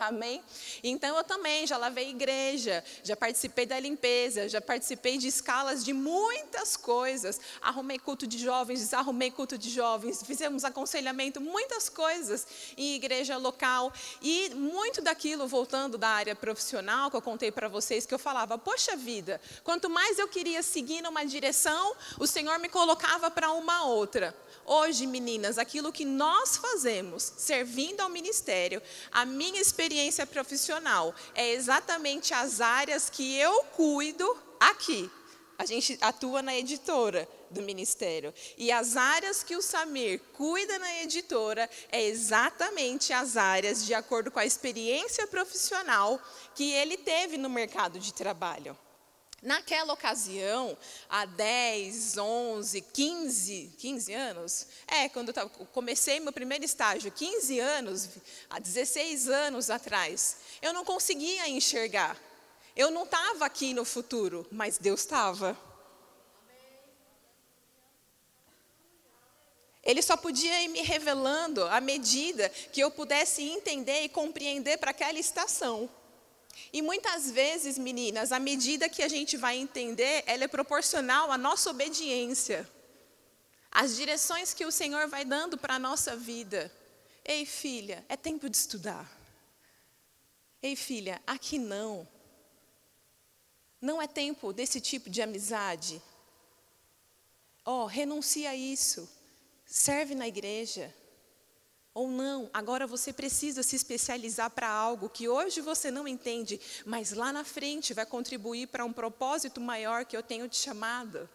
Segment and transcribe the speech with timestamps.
[0.00, 0.42] Amém?
[0.82, 5.92] Então eu também já lavei igreja, já participei da limpeza, já participei de escalas de
[5.92, 7.40] muitas coisas.
[7.60, 13.92] Arrumei culto de jovens, desarrumei culto de jovens, fizemos aconselhamento, muitas coisas em igreja local.
[14.22, 18.56] E muito daquilo, voltando da área profissional, que eu contei para vocês, que eu falava,
[18.56, 23.84] poxa vida, quanto mais eu queria seguir numa direção, o Senhor me colocava para uma
[23.84, 24.36] outra.
[24.64, 29.87] Hoje, meninas, aquilo que nós fazemos, servindo ao ministério, a minha experiência
[30.26, 34.26] profissional é exatamente as áreas que eu cuido
[34.60, 35.10] aqui.
[35.58, 38.32] A gente atua na editora do ministério.
[38.56, 44.30] E as áreas que o Samir cuida na editora é exatamente as áreas de acordo
[44.30, 46.20] com a experiência profissional
[46.54, 48.76] que ele teve no mercado de trabalho.
[49.40, 50.76] Naquela ocasião,
[51.08, 58.08] há 10, 11, 15, 15 anos, é, quando eu comecei meu primeiro estágio, 15 anos,
[58.50, 62.18] há 16 anos atrás, eu não conseguia enxergar.
[62.74, 65.56] Eu não estava aqui no futuro, mas Deus estava.
[69.84, 74.90] Ele só podia ir me revelando à medida que eu pudesse entender e compreender para
[74.90, 75.88] aquela estação.
[76.72, 81.38] E muitas vezes, meninas, à medida que a gente vai entender, ela é proporcional à
[81.38, 82.68] nossa obediência.
[83.70, 86.72] As direções que o Senhor vai dando para a nossa vida.
[87.24, 89.10] Ei, filha, é tempo de estudar.
[90.62, 92.06] Ei, filha, aqui não.
[93.80, 96.02] Não é tempo desse tipo de amizade.
[97.64, 99.08] Ó, oh, renuncia a isso.
[99.64, 100.92] Serve na igreja.
[101.98, 107.12] Ou não, agora você precisa se especializar para algo que hoje você não entende, mas
[107.12, 111.28] lá na frente vai contribuir para um propósito maior que eu tenho te chamado.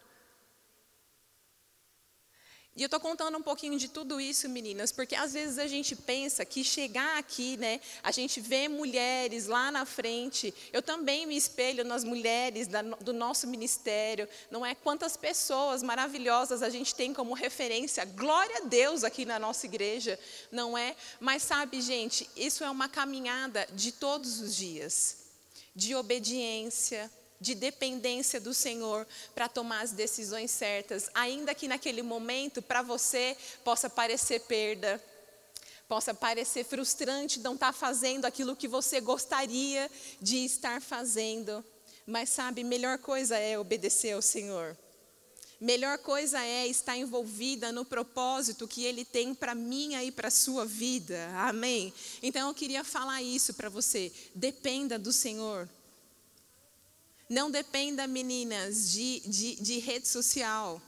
[2.76, 5.94] E eu estou contando um pouquinho de tudo isso, meninas, porque às vezes a gente
[5.94, 10.52] pensa que chegar aqui, né, a gente vê mulheres lá na frente.
[10.72, 14.28] Eu também me espelho nas mulheres da, do nosso ministério.
[14.50, 18.04] Não é quantas pessoas maravilhosas a gente tem como referência.
[18.04, 20.18] Glória a Deus aqui na nossa igreja,
[20.50, 20.96] não é?
[21.20, 25.18] Mas sabe, gente, isso é uma caminhada de todos os dias,
[25.76, 27.08] de obediência,
[27.44, 33.36] de dependência do Senhor para tomar as decisões certas, ainda que naquele momento para você
[33.62, 35.00] possa parecer perda,
[35.86, 39.90] possa parecer frustrante não estar tá fazendo aquilo que você gostaria
[40.22, 41.62] de estar fazendo.
[42.06, 44.74] Mas sabe, melhor coisa é obedecer ao Senhor.
[45.60, 50.64] Melhor coisa é estar envolvida no propósito que Ele tem para mim e para sua
[50.64, 51.28] vida.
[51.36, 51.92] Amém?
[52.22, 54.10] Então eu queria falar isso para você.
[54.34, 55.68] Dependa do Senhor.
[57.28, 60.80] Não dependa, meninas, de, de, de rede social.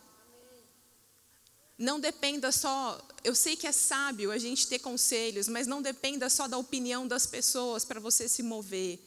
[1.79, 3.01] Não dependa só.
[3.23, 7.07] Eu sei que é sábio a gente ter conselhos, mas não dependa só da opinião
[7.07, 8.99] das pessoas para você se mover.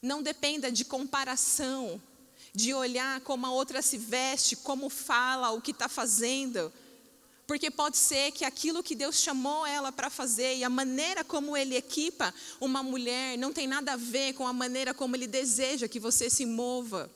[0.00, 2.00] Não dependa de comparação,
[2.54, 6.72] de olhar como a outra se veste, como fala, o que está fazendo.
[7.46, 11.56] Porque pode ser que aquilo que Deus chamou ela para fazer e a maneira como
[11.56, 15.88] Ele equipa uma mulher não tem nada a ver com a maneira como Ele deseja
[15.88, 17.10] que você se mova.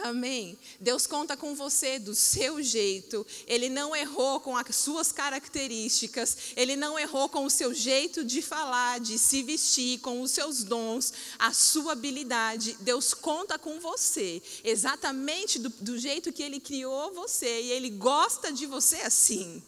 [0.00, 0.58] Amém.
[0.80, 3.26] Deus conta com você do seu jeito.
[3.46, 6.52] Ele não errou com as suas características.
[6.56, 10.64] Ele não errou com o seu jeito de falar, de se vestir, com os seus
[10.64, 12.74] dons, a sua habilidade.
[12.80, 17.60] Deus conta com você, exatamente do, do jeito que Ele criou você.
[17.60, 19.62] E Ele gosta de você assim.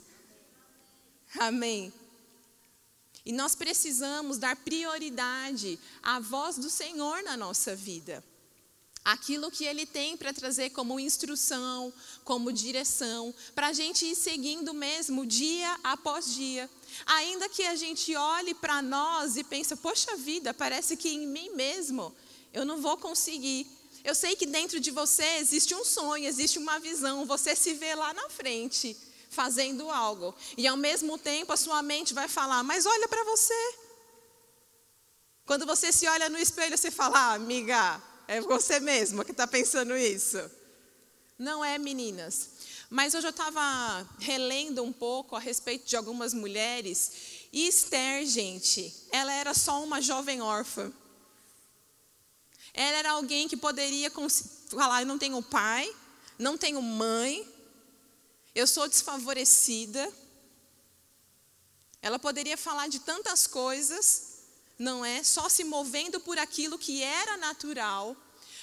[1.39, 1.93] Amém.
[3.27, 8.25] E nós precisamos dar prioridade à voz do Senhor na nossa vida
[9.04, 11.92] aquilo que ele tem para trazer como instrução,
[12.25, 16.70] como direção, para a gente ir seguindo mesmo dia após dia.
[17.04, 21.50] Ainda que a gente olhe para nós e pense, poxa vida, parece que em mim
[21.50, 22.15] mesmo
[22.53, 23.66] eu não vou conseguir.
[24.03, 27.94] Eu sei que dentro de você existe um sonho, existe uma visão, você se vê
[27.94, 28.97] lá na frente
[29.28, 30.34] fazendo algo.
[30.56, 33.75] E ao mesmo tempo a sua mente vai falar, mas olha para você.
[35.45, 39.47] Quando você se olha no espelho, você fala, ah, amiga, é você mesma que está
[39.47, 40.38] pensando isso.
[41.38, 42.50] Não é, meninas.
[42.91, 47.48] Mas hoje eu estava relendo um pouco a respeito de algumas mulheres.
[47.53, 50.92] E Esther, gente, ela era só uma jovem órfã.
[52.72, 54.10] Ela era alguém que poderia
[54.68, 55.92] falar: eu não tenho pai,
[56.38, 57.48] não tenho mãe,
[58.54, 60.12] eu sou desfavorecida.
[62.03, 64.34] Ela poderia falar de tantas coisas,
[64.78, 65.22] não é?
[65.22, 68.16] Só se movendo por aquilo que era natural.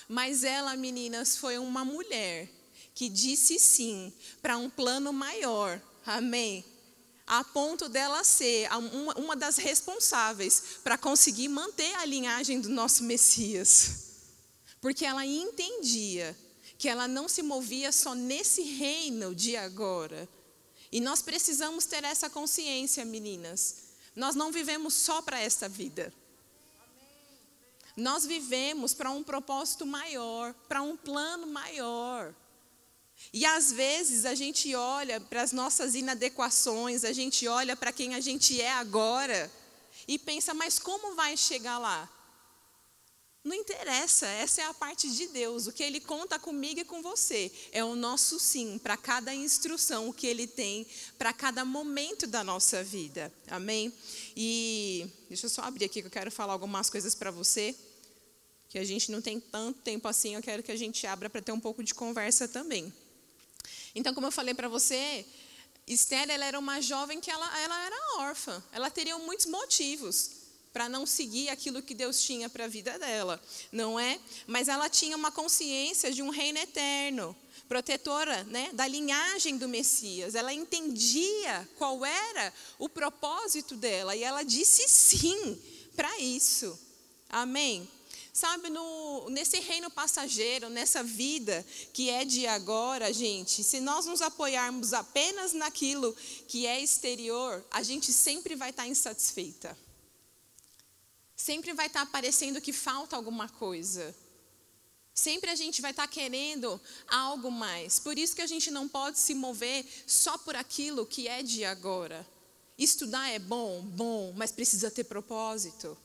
[0.08, 2.50] Mas ela, meninas, foi uma mulher
[2.94, 5.82] que disse sim para um plano maior.
[6.06, 6.66] Amém.
[7.28, 8.68] a ponto dela ser
[9.16, 14.10] uma das responsáveis para conseguir manter a linhagem do nosso Messias.
[14.82, 16.36] Porque ela entendia
[16.78, 20.28] que ela não se movia só nesse reino de agora.
[20.92, 23.91] E nós precisamos ter essa consciência, meninas.
[24.16, 26.14] Nós não vivemos só para essa vida.
[27.96, 32.34] Nós vivemos para um propósito maior, para um plano maior.
[33.34, 38.16] E às vezes a gente olha para as nossas inadequações, a gente olha para quem
[38.16, 39.52] a gente é agora
[40.08, 42.10] e pensa, mas como vai chegar lá?
[43.44, 45.66] Não interessa, essa é a parte de Deus.
[45.66, 50.14] O que Ele conta comigo e com você é o nosso sim para cada instrução
[50.14, 50.86] que Ele tem
[51.18, 53.34] para cada momento da nossa vida.
[53.48, 53.92] Amém?
[54.38, 57.76] E deixa eu só abrir aqui que eu quero falar algumas coisas para você,
[58.70, 61.42] que a gente não tem tanto tempo assim, eu quero que a gente abra para
[61.42, 62.94] ter um pouco de conversa também.
[63.96, 65.26] Então, como eu falei para você,
[65.88, 68.64] Esther ela era uma jovem que ela, ela era órfã.
[68.72, 70.41] Ela teria muitos motivos
[70.74, 73.42] para não seguir aquilo que Deus tinha para a vida dela,
[73.72, 74.20] não é?
[74.48, 77.36] Mas ela tinha uma consciência de um reino eterno,
[77.68, 80.36] protetora, né, da linhagem do Messias.
[80.36, 85.60] Ela entendia qual era o propósito dela e ela disse sim
[85.96, 86.78] para isso.
[87.30, 87.88] Amém.
[88.34, 94.22] Sabe, no, nesse reino passageiro, nessa vida que é de agora, gente, se nós nos
[94.22, 96.16] apoiarmos apenas naquilo
[96.48, 99.78] que é exterior, a gente sempre vai estar insatisfeita.
[101.42, 104.16] Sempre vai estar parecendo que falta alguma coisa.
[105.12, 107.98] Sempre a gente vai estar querendo algo mais.
[107.98, 111.66] Por isso que a gente não pode se mover só por aquilo que é de
[111.66, 112.28] agora.
[112.78, 115.98] Estudar é bom, bom, mas precisa ter propósito.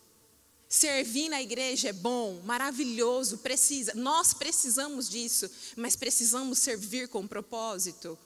[0.71, 3.93] Servir na igreja é bom, maravilhoso, precisa.
[3.95, 8.19] Nós precisamos disso, mas precisamos servir com propósito.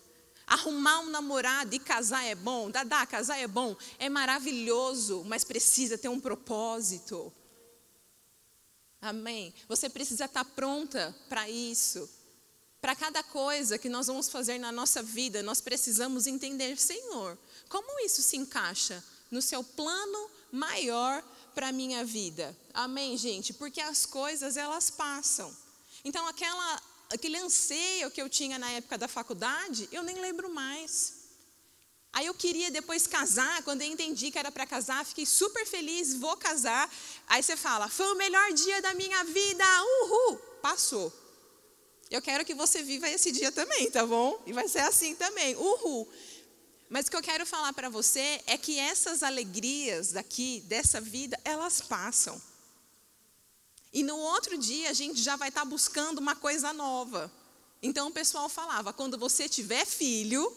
[0.50, 5.96] Arrumar um namorado e casar é bom, Dadá, casar é bom, é maravilhoso, mas precisa
[5.96, 7.32] ter um propósito.
[9.00, 9.54] Amém?
[9.68, 12.10] Você precisa estar pronta para isso.
[12.80, 17.38] Para cada coisa que nós vamos fazer na nossa vida, nós precisamos entender, Senhor,
[17.68, 21.22] como isso se encaixa no seu plano maior
[21.54, 22.56] para a minha vida.
[22.74, 23.52] Amém, gente?
[23.52, 25.56] Porque as coisas elas passam.
[26.04, 31.20] Então aquela aquele anseio que eu tinha na época da faculdade, eu nem lembro mais.
[32.12, 36.14] Aí eu queria depois casar, quando eu entendi que era para casar, fiquei super feliz,
[36.14, 36.90] vou casar.
[37.28, 41.12] Aí você fala, foi o melhor dia da minha vida, uhul, passou.
[42.10, 44.42] Eu quero que você viva esse dia também, tá bom?
[44.44, 46.08] E vai ser assim também, uhul.
[46.88, 51.38] Mas o que eu quero falar para você é que essas alegrias daqui, dessa vida,
[51.44, 52.40] elas passam.
[53.92, 57.30] E no outro dia a gente já vai estar tá buscando uma coisa nova.
[57.82, 60.54] Então o pessoal falava: quando você tiver filho,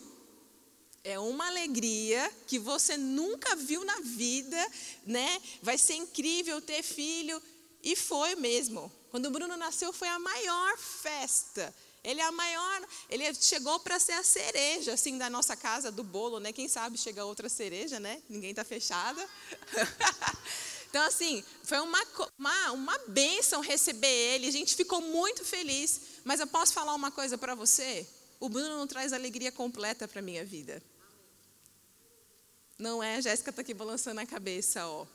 [1.04, 4.72] é uma alegria que você nunca viu na vida,
[5.06, 5.42] né?
[5.62, 7.42] Vai ser incrível ter filho.
[7.82, 8.92] E foi mesmo.
[9.12, 11.74] Quando o Bruno nasceu, foi a maior festa.
[12.04, 16.04] Ele é a maior, ele chegou para ser a cereja assim da nossa casa do
[16.04, 16.52] bolo, né?
[16.52, 18.22] Quem sabe chega outra cereja, né?
[18.28, 19.26] Ninguém está fechada.
[20.94, 22.00] então assim, foi uma
[22.38, 24.48] uma uma bênção receber ele.
[24.48, 26.02] A gente ficou muito feliz.
[26.24, 28.08] Mas eu posso falar uma coisa para você?
[28.40, 30.84] O Bruno não traz alegria completa para minha vida.
[32.78, 33.16] Não é?
[33.16, 35.08] A Jéssica está aqui balançando a cabeça, ó.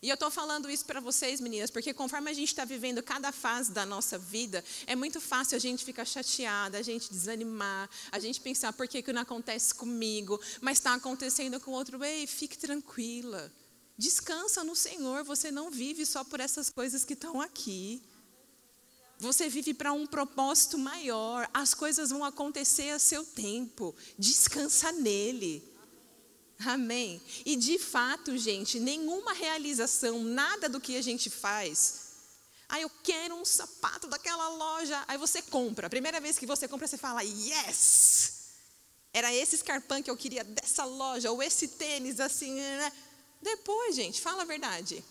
[0.00, 3.30] E eu estou falando isso para vocês, meninas, porque conforme a gente está vivendo cada
[3.30, 8.18] fase da nossa vida, é muito fácil a gente ficar chateada, a gente desanimar, a
[8.18, 12.02] gente pensar por que, que não acontece comigo, mas está acontecendo com outro.
[12.02, 13.52] Ei, fique tranquila.
[14.00, 18.02] Descansa no Senhor, você não vive só por essas coisas que estão aqui.
[19.18, 23.94] Você vive para um propósito maior, as coisas vão acontecer a seu tempo.
[24.18, 25.62] Descansa nele.
[26.60, 27.20] Amém.
[27.44, 32.12] E de fato, gente, nenhuma realização, nada do que a gente faz.
[32.70, 35.04] Ah, eu quero um sapato daquela loja.
[35.08, 35.88] Aí você compra.
[35.88, 38.32] A primeira vez que você compra, você fala, yes!
[39.12, 42.54] Era esse escarpão que eu queria dessa loja, ou esse tênis assim.
[42.54, 42.92] Né?
[43.40, 45.04] Depois, gente, fala a verdade.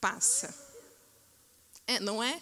[0.00, 0.54] Passa.
[1.86, 2.40] É, não é?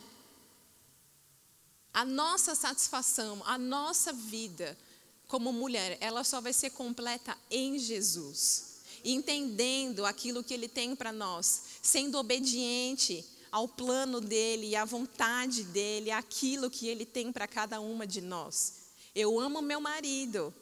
[1.93, 4.79] A nossa satisfação, a nossa vida
[5.27, 8.81] como mulher, ela só vai ser completa em Jesus.
[9.05, 16.11] Entendendo aquilo que Ele tem para nós, sendo obediente ao plano dele à vontade dele,
[16.11, 18.75] aquilo que ele tem para cada uma de nós.
[19.15, 20.55] Eu amo meu marido.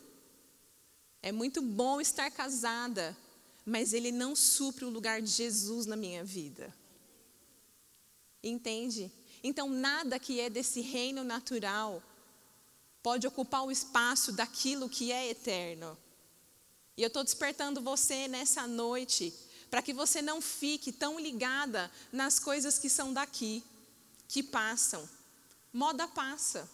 [1.22, 3.16] É muito bom estar casada,
[3.64, 6.74] mas ele não supre o lugar de Jesus na minha vida.
[8.42, 9.10] Entende?
[9.42, 12.02] Então, nada que é desse reino natural
[13.02, 15.96] pode ocupar o espaço daquilo que é eterno.
[16.96, 19.32] E eu estou despertando você nessa noite,
[19.70, 23.62] para que você não fique tão ligada nas coisas que são daqui,
[24.26, 25.08] que passam.
[25.72, 26.68] Moda passa.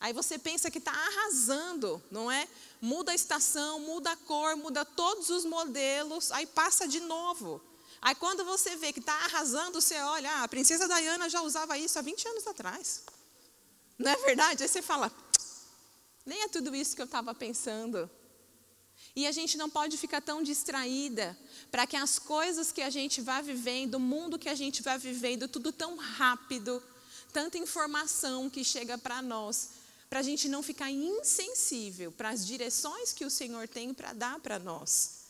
[0.00, 2.48] Aí você pensa que está arrasando, não é?
[2.80, 7.60] Muda a estação, muda a cor, muda todos os modelos, aí passa de novo.
[8.00, 11.76] Aí quando você vê que está arrasando, você olha, ah, a princesa Diana já usava
[11.76, 13.02] isso há 20 anos atrás.
[13.98, 14.62] Não é verdade?
[14.62, 15.12] Aí você fala,
[16.24, 18.10] nem é tudo isso que eu estava pensando.
[19.14, 21.36] E a gente não pode ficar tão distraída
[21.70, 24.96] para que as coisas que a gente vai vivendo, o mundo que a gente vai
[24.96, 26.82] vivendo, tudo tão rápido,
[27.34, 29.79] tanta informação que chega para nós,
[30.10, 34.40] para a gente não ficar insensível para as direções que o Senhor tem para dar
[34.40, 35.20] para nós.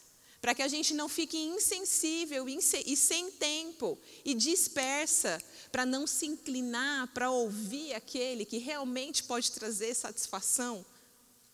[0.40, 5.38] Para que a gente não fique insensível e sem tempo e dispersa,
[5.70, 10.84] para não se inclinar para ouvir aquele que realmente pode trazer satisfação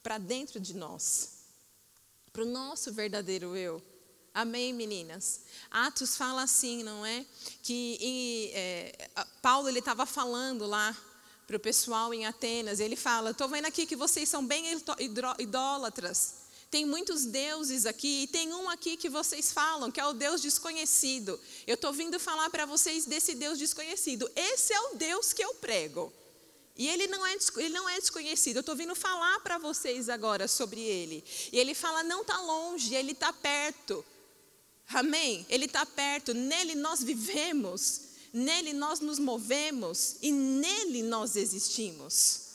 [0.05, 1.31] para dentro de nós,
[2.33, 3.83] para o nosso verdadeiro eu.
[4.33, 5.41] Amém, meninas?
[5.69, 7.27] Atos fala assim, não é?
[7.63, 9.11] Que é,
[9.43, 10.97] Paulo ele estava falando lá
[11.47, 12.81] para o pessoal em Atenas.
[12.81, 14.65] Ele fala: Estou vendo aqui que vocês são bem
[15.39, 16.47] idólatras.
[16.71, 20.43] Tem muitos deuses aqui, e tem um aqui que vocês falam, que é o Deus
[20.43, 21.39] desconhecido.
[21.67, 24.29] Eu estou vindo falar para vocês desse Deus desconhecido.
[24.35, 26.13] Esse é o Deus que eu prego.
[26.77, 28.57] E ele não é, ele não é desconhecido.
[28.57, 31.25] Eu estou vindo falar para vocês agora sobre ele.
[31.53, 34.05] E ele fala: não está longe, ele está perto.
[34.89, 35.47] Amém?
[35.49, 42.47] Ele está perto, nele nós vivemos nele nós nos movemos e nele nós existimos.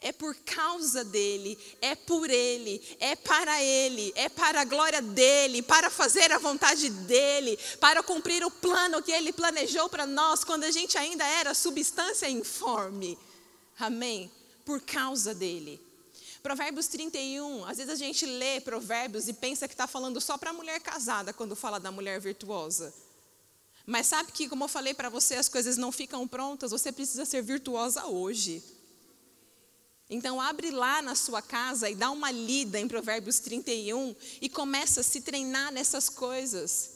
[0.00, 5.62] É por causa dele, é por ele, é para ele, é para a glória dele,
[5.62, 10.64] para fazer a vontade dele, para cumprir o plano que ele planejou para nós quando
[10.64, 13.18] a gente ainda era substância informe.
[13.78, 14.30] Amém?
[14.62, 15.80] Por causa dele.
[16.42, 20.50] Provérbios 31, às vezes a gente lê Provérbios e pensa que está falando só para
[20.50, 22.92] a mulher casada quando fala da mulher virtuosa.
[23.86, 27.24] Mas sabe que, como eu falei para você, as coisas não ficam prontas, você precisa
[27.24, 28.62] ser virtuosa hoje.
[30.08, 35.00] Então, abre lá na sua casa e dá uma lida em Provérbios 31 e começa
[35.00, 36.90] a se treinar nessas coisas.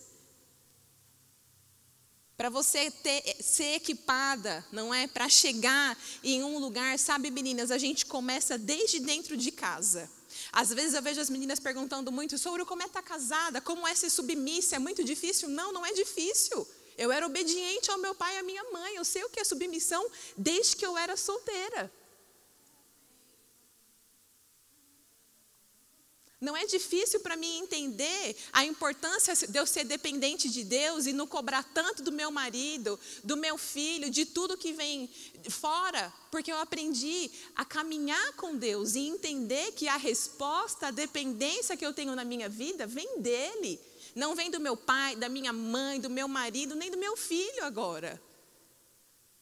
[2.37, 5.07] Para você ter, ser equipada, não é?
[5.07, 10.09] Para chegar em um lugar, sabe, meninas, a gente começa desde dentro de casa.
[10.53, 13.87] Às vezes eu vejo as meninas perguntando muito sobre como é estar tá casada, como
[13.87, 15.49] é ser submissa, é muito difícil?
[15.49, 16.67] Não, não é difícil.
[16.97, 18.97] Eu era obediente ao meu pai e à minha mãe.
[18.97, 20.05] Eu sei o que é submissão
[20.37, 21.93] desde que eu era solteira.
[26.41, 31.13] Não é difícil para mim entender a importância de eu ser dependente de Deus e
[31.13, 35.11] não cobrar tanto do meu marido, do meu filho, de tudo que vem
[35.51, 41.77] fora, porque eu aprendi a caminhar com Deus e entender que a resposta, a dependência
[41.77, 43.81] que eu tenho na minha vida vem dele.
[44.15, 47.65] Não vem do meu pai, da minha mãe, do meu marido, nem do meu filho
[47.65, 48.21] agora.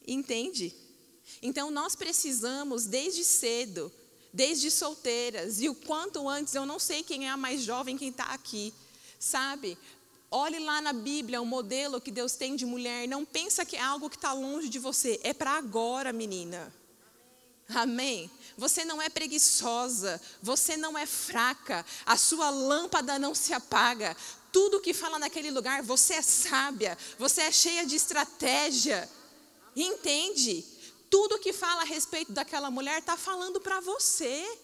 [0.05, 0.73] Entende?
[1.43, 3.91] Então nós precisamos, desde cedo,
[4.37, 8.09] desde solteiras, e o quanto antes, eu não sei quem é a mais jovem, quem
[8.09, 8.71] está aqui,
[9.19, 9.75] sabe?
[10.29, 13.07] Olhe lá na Bíblia o modelo que Deus tem de mulher.
[13.07, 15.19] Não pensa que é algo que está longe de você.
[15.23, 16.71] É para agora, menina.
[17.69, 18.29] Amém?
[18.57, 24.15] Você não é preguiçosa, você não é fraca, a sua lâmpada não se apaga
[24.51, 29.09] tudo que fala naquele lugar, você é sábia, você é cheia de estratégia.
[29.75, 30.65] Entende?
[31.09, 34.59] Tudo que fala a respeito daquela mulher está falando para você.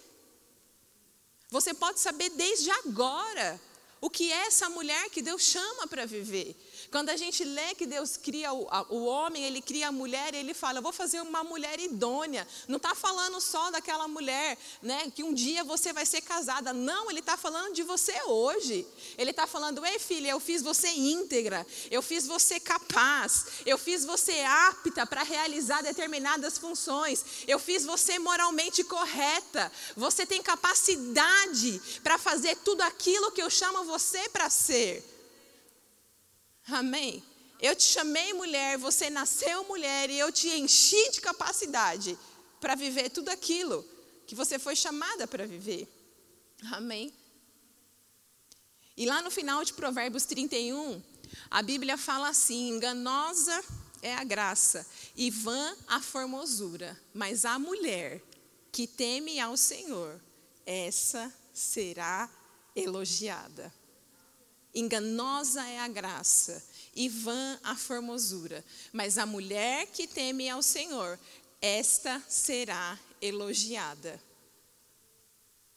[1.50, 3.62] Você pode saber desde agora
[4.02, 6.56] o que é essa mulher que Deus chama para viver.
[6.94, 10.54] Quando a gente lê que Deus cria o, o homem, ele cria a mulher, ele
[10.54, 12.48] fala, vou fazer uma mulher idônea.
[12.68, 16.72] Não está falando só daquela mulher, né, que um dia você vai ser casada.
[16.72, 18.86] Não, ele está falando de você hoje.
[19.18, 24.06] Ele está falando, ei filha, eu fiz você íntegra, eu fiz você capaz, eu fiz
[24.06, 32.20] você apta para realizar determinadas funções, eu fiz você moralmente correta, você tem capacidade para
[32.20, 35.13] fazer tudo aquilo que eu chamo você para ser.
[36.68, 37.24] Amém?
[37.60, 42.18] Eu te chamei mulher, você nasceu mulher e eu te enchi de capacidade
[42.60, 43.88] para viver tudo aquilo
[44.26, 45.88] que você foi chamada para viver.
[46.72, 47.14] Amém?
[48.96, 51.02] E lá no final de Provérbios 31,
[51.50, 53.64] a Bíblia fala assim: enganosa
[54.02, 58.22] é a graça e vã a formosura, mas a mulher
[58.72, 60.20] que teme ao Senhor,
[60.66, 62.30] essa será
[62.76, 63.74] elogiada.
[64.74, 66.64] Enganosa é a graça
[66.96, 71.20] e vã a formosura, mas a mulher que teme ao Senhor,
[71.62, 74.22] esta será elogiada.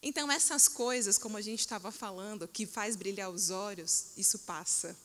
[0.02, 4.96] Então, essas coisas, como a gente estava falando, que faz brilhar os olhos, isso passa.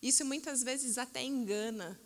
[0.00, 2.00] Isso muitas vezes até engana.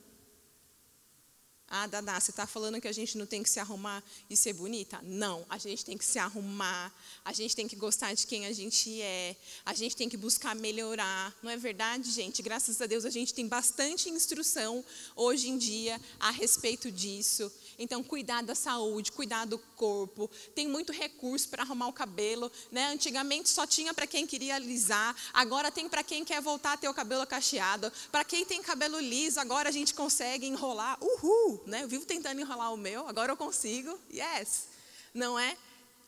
[1.69, 4.53] Ah, Dada, você está falando que a gente não tem que se arrumar e ser
[4.53, 5.01] bonita?
[5.03, 6.93] Não, a gente tem que se arrumar,
[7.25, 10.55] a gente tem que gostar de quem a gente é, a gente tem que buscar
[10.55, 11.35] melhorar.
[11.43, 12.43] Não é verdade, gente?
[12.43, 14.85] Graças a Deus a gente tem bastante instrução
[15.17, 17.51] hoje em dia a respeito disso.
[17.79, 20.31] Então, cuidar da saúde, cuidar do corpo.
[20.55, 22.51] Tem muito recurso para arrumar o cabelo.
[22.71, 22.87] Né?
[22.87, 26.89] Antigamente só tinha para quem queria alisar, agora tem para quem quer voltar a ter
[26.89, 27.93] o cabelo cacheado.
[28.11, 30.99] Para quem tem cabelo liso, agora a gente consegue enrolar.
[31.03, 31.63] Uhul!
[31.67, 31.83] Né?
[31.83, 33.99] Eu vivo tentando enrolar o meu, agora eu consigo.
[34.13, 34.69] Yes!
[35.13, 35.57] Não é?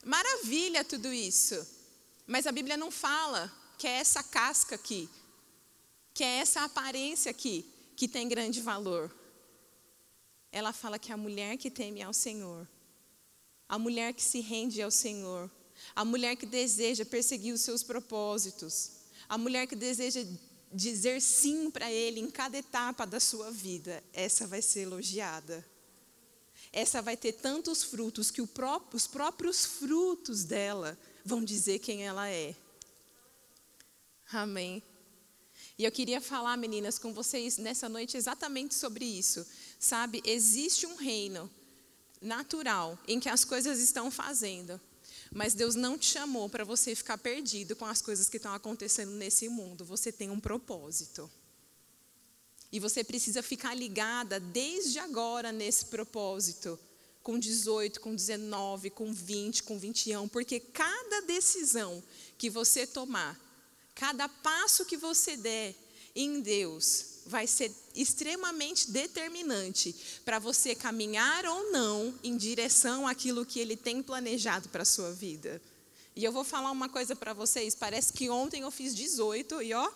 [0.04, 1.66] Maravilha tudo isso.
[2.26, 5.08] Mas a Bíblia não fala que é essa casca aqui,
[6.14, 9.10] que é essa aparência aqui que tem grande valor
[10.56, 12.66] ela fala que a mulher que teme ao Senhor,
[13.68, 15.50] a mulher que se rende ao Senhor,
[15.94, 18.92] a mulher que deseja perseguir os seus propósitos,
[19.28, 20.24] a mulher que deseja
[20.72, 25.62] dizer sim para Ele em cada etapa da sua vida, essa vai ser elogiada.
[26.72, 32.30] Essa vai ter tantos frutos que próprio, os próprios frutos dela vão dizer quem ela
[32.30, 32.56] é.
[34.32, 34.82] Amém.
[35.78, 39.46] E eu queria falar, meninas, com vocês nessa noite exatamente sobre isso.
[39.78, 41.50] Sabe, existe um reino
[42.20, 44.80] natural em que as coisas estão fazendo,
[45.32, 49.12] mas Deus não te chamou para você ficar perdido com as coisas que estão acontecendo
[49.12, 49.84] nesse mundo.
[49.84, 51.30] Você tem um propósito.
[52.72, 56.78] E você precisa ficar ligada desde agora nesse propósito,
[57.22, 62.02] com 18, com 19, com 20, com 21, porque cada decisão
[62.36, 63.38] que você tomar,
[63.94, 65.74] cada passo que você der
[66.16, 69.94] em Deus, vai ser extremamente determinante
[70.24, 75.12] para você caminhar ou não em direção àquilo que Ele tem planejado para a sua
[75.12, 75.60] vida.
[76.14, 79.74] E eu vou falar uma coisa para vocês: parece que ontem eu fiz 18 e
[79.74, 79.92] ó,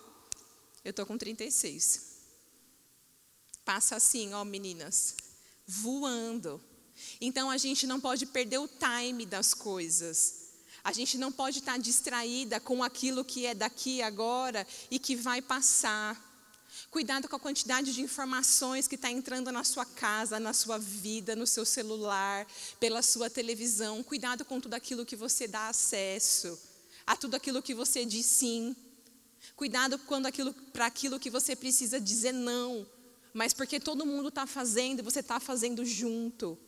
[0.84, 2.10] eu estou com 36.
[3.64, 5.14] Passa assim, ó, meninas,
[5.66, 6.60] voando.
[7.20, 10.39] Então a gente não pode perder o time das coisas.
[10.82, 15.42] A gente não pode estar distraída com aquilo que é daqui agora e que vai
[15.42, 16.30] passar.
[16.90, 21.36] Cuidado com a quantidade de informações que está entrando na sua casa, na sua vida,
[21.36, 22.46] no seu celular,
[22.78, 24.02] pela sua televisão.
[24.02, 26.58] Cuidado com tudo aquilo que você dá acesso,
[27.06, 28.74] a tudo aquilo que você diz sim.
[29.56, 32.86] Cuidado quando aquilo para aquilo que você precisa dizer não,
[33.34, 36.58] mas porque todo mundo está fazendo e você está fazendo junto.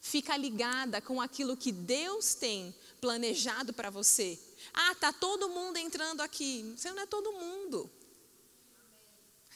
[0.00, 4.38] Fica ligada com aquilo que Deus tem planejado para você.
[4.72, 6.74] Ah, tá todo mundo entrando aqui.
[6.76, 7.90] Você não é todo mundo.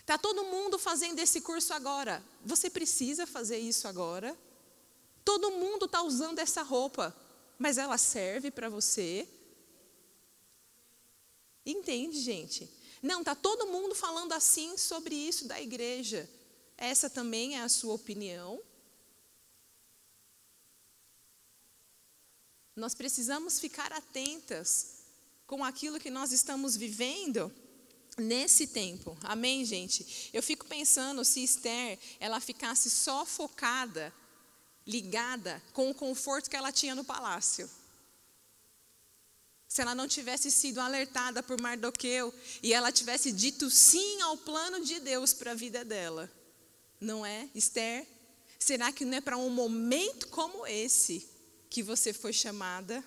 [0.04, 2.22] Tá todo mundo fazendo esse curso agora.
[2.44, 4.36] Você precisa fazer isso agora?
[5.24, 7.16] Todo mundo está usando essa roupa,
[7.58, 9.26] mas ela serve para você?
[11.64, 12.68] Entende, gente?
[13.02, 16.28] Não, tá todo mundo falando assim sobre isso da igreja.
[16.76, 18.60] Essa também é a sua opinião?
[22.76, 24.94] Nós precisamos ficar atentas
[25.46, 27.52] com aquilo que nós estamos vivendo
[28.18, 29.16] nesse tempo.
[29.22, 30.30] Amém, gente?
[30.32, 34.12] Eu fico pensando se Esther, ela ficasse só focada,
[34.86, 37.70] ligada com o conforto que ela tinha no palácio.
[39.68, 42.32] Se ela não tivesse sido alertada por Mardoqueu
[42.62, 46.30] e ela tivesse dito sim ao plano de Deus para a vida dela.
[47.00, 48.06] Não é, Esther?
[48.58, 51.33] Será que não é para um momento como esse
[51.74, 53.04] que você foi chamada?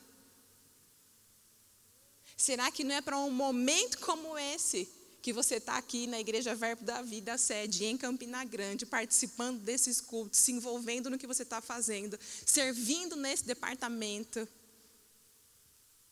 [2.35, 4.89] Será que não é para um momento como esse
[5.21, 10.01] que você está aqui na Igreja Verbo da Vida, sede em Campina Grande, participando desses
[10.01, 14.45] cultos, se envolvendo no que você está fazendo, servindo nesse departamento?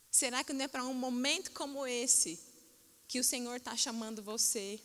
[0.09, 2.39] Será que não é para um momento como esse
[3.05, 4.79] que o Senhor está chamando você?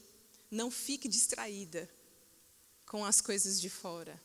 [0.50, 1.88] Não fique distraída
[2.84, 4.20] com as coisas de fora.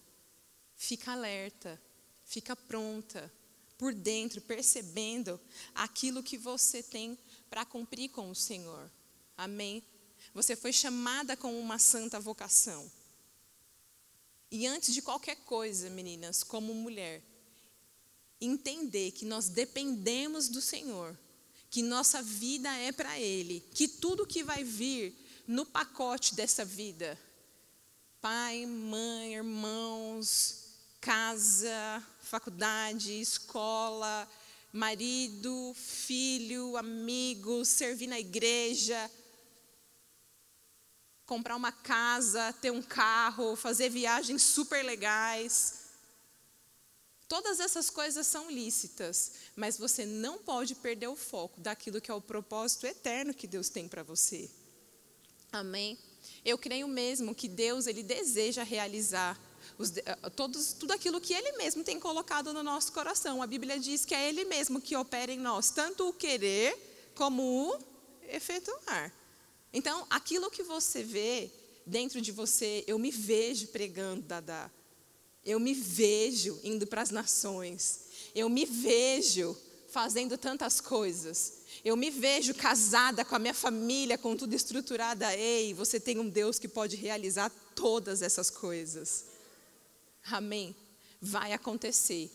[0.76, 1.80] Fica alerta
[2.26, 3.32] fica pronta
[3.78, 5.40] por dentro, percebendo
[5.74, 7.18] aquilo que você tem
[7.50, 8.92] para cumprir com o Senhor.
[9.38, 9.84] Amém?
[10.34, 12.90] Você foi chamada com uma santa vocação.
[14.52, 17.22] E antes de qualquer coisa, meninas, como mulher,
[18.40, 21.18] entender que nós dependemos do Senhor,
[21.70, 25.16] que nossa vida é para Ele, que tudo que vai vir
[25.48, 27.20] no pacote dessa vida,
[28.22, 30.65] pai, mãe, irmãos,
[31.06, 34.28] casa, faculdade, escola,
[34.74, 39.12] marido, filho, amigo, servir na igreja.
[41.28, 45.86] comprar uma casa, ter um carro, fazer viagens super legais.
[47.28, 52.14] Todas essas coisas são lícitas, mas você não pode perder o foco daquilo que é
[52.14, 54.50] o propósito eterno que Deus tem para você.
[55.52, 56.00] Amém?
[56.44, 59.40] Eu creio mesmo que Deus ele deseja realizar
[59.78, 63.42] os, eh, todos, tudo aquilo que Ele mesmo tem colocado no nosso coração.
[63.42, 67.42] A Bíblia diz que é Ele mesmo que opera em nós, tanto o querer como
[67.44, 67.80] o
[68.30, 69.14] efetuar.
[69.74, 71.52] Então, aquilo que você vê
[71.86, 74.72] dentro de você, eu me vejo pregando, Dada.
[75.46, 78.00] Eu me vejo indo para as nações.
[78.34, 79.56] Eu me vejo
[79.90, 81.54] fazendo tantas coisas.
[81.84, 85.36] Eu me vejo casada com a minha família, com tudo estruturada.
[85.36, 89.26] Ei, você tem um Deus que pode realizar todas essas coisas.
[90.26, 90.76] Amém?
[91.22, 92.32] Vai acontecer.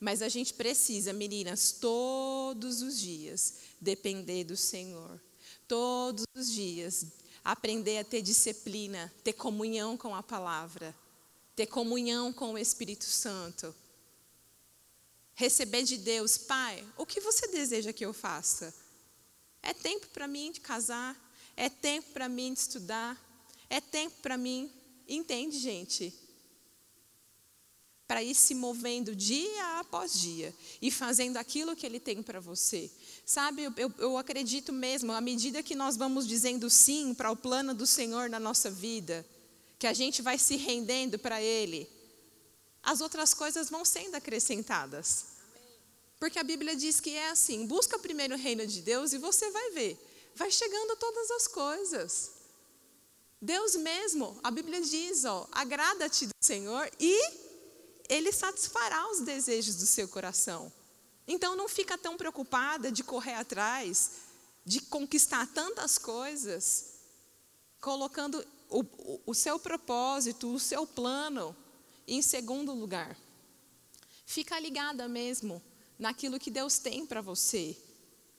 [0.00, 5.20] Mas a gente precisa, meninas, todos os dias depender do Senhor.
[5.66, 7.06] Todos os dias
[7.44, 10.94] aprender a ter disciplina, ter comunhão com a palavra,
[11.54, 13.74] ter comunhão com o Espírito Santo.
[15.34, 18.74] Receber de Deus, Pai, o que você deseja que eu faça?
[19.62, 21.16] É tempo para mim de casar,
[21.56, 23.16] é tempo para mim de estudar,
[23.68, 24.70] é tempo para mim,
[25.08, 26.12] entende, gente?
[28.06, 32.90] Para ir se movendo dia após dia e fazendo aquilo que Ele tem para você.
[33.24, 37.74] Sabe, eu, eu acredito mesmo, à medida que nós vamos dizendo sim para o plano
[37.74, 39.26] do Senhor na nossa vida,
[39.78, 41.88] que a gente vai se rendendo para Ele,
[42.82, 45.26] as outras coisas vão sendo acrescentadas.
[46.20, 49.50] Porque a Bíblia diz que é assim: busca primeiro o reino de Deus e você
[49.50, 49.98] vai ver,
[50.34, 52.30] vai chegando todas as coisas.
[53.42, 57.45] Deus mesmo, a Bíblia diz, ó, agrada-te do Senhor e
[58.08, 60.72] ele satisfará os desejos do seu coração.
[61.26, 64.12] Então não fica tão preocupada de correr atrás,
[64.64, 66.94] de conquistar tantas coisas,
[67.80, 71.56] colocando o, o, o seu propósito, o seu plano
[72.06, 73.16] em segundo lugar.
[74.24, 75.62] Fica ligada mesmo
[75.98, 77.76] naquilo que Deus tem para você,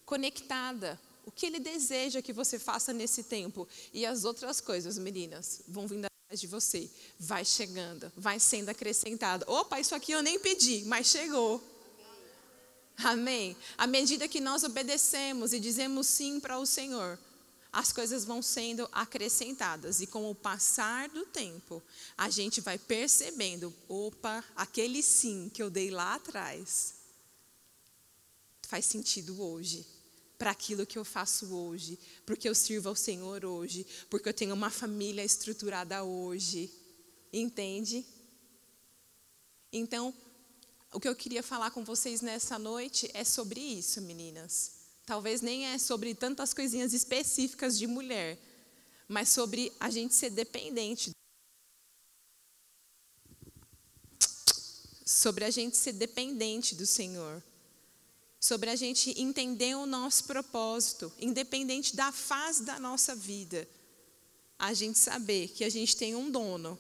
[0.06, 0.99] conectada.
[1.25, 3.67] O que Ele deseja que você faça nesse tempo.
[3.91, 9.45] E as outras coisas, meninas, vão vindo de você vai chegando, vai sendo acrescentado.
[9.47, 11.63] Opa, isso aqui eu nem pedi, mas chegou.
[12.97, 13.55] Amém.
[13.77, 17.17] À medida que nós obedecemos e dizemos sim para o Senhor,
[17.71, 20.01] as coisas vão sendo acrescentadas.
[20.01, 21.81] E com o passar do tempo,
[22.17, 26.95] a gente vai percebendo: opa, aquele sim que eu dei lá atrás
[28.63, 29.96] faz sentido hoje
[30.38, 34.54] para aquilo que eu faço hoje, porque eu sirvo ao Senhor hoje, porque eu tenho
[34.54, 36.71] uma família estruturada hoje.
[37.34, 38.06] Entende?
[39.73, 40.13] Então,
[40.93, 44.73] o que eu queria falar com vocês nessa noite é sobre isso, meninas.
[45.06, 48.38] Talvez nem é sobre tantas coisinhas específicas de mulher,
[49.08, 51.12] mas sobre a gente ser dependente.
[55.06, 57.41] Sobre a gente ser dependente do Senhor
[58.47, 63.67] sobre a gente entender o nosso propósito, independente da fase da nossa vida.
[64.57, 66.79] A gente saber que a gente tem um dono,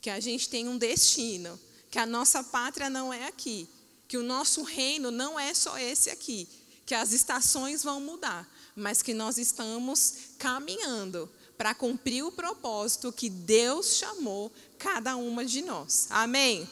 [0.00, 1.58] que a gente tem um destino,
[1.90, 3.68] que a nossa pátria não é aqui,
[4.06, 6.48] que o nosso reino não é só esse aqui,
[6.86, 13.28] que as estações vão mudar, mas que nós estamos caminhando para cumprir o propósito que
[13.28, 16.06] Deus chamou cada uma de nós.
[16.10, 16.68] Amém?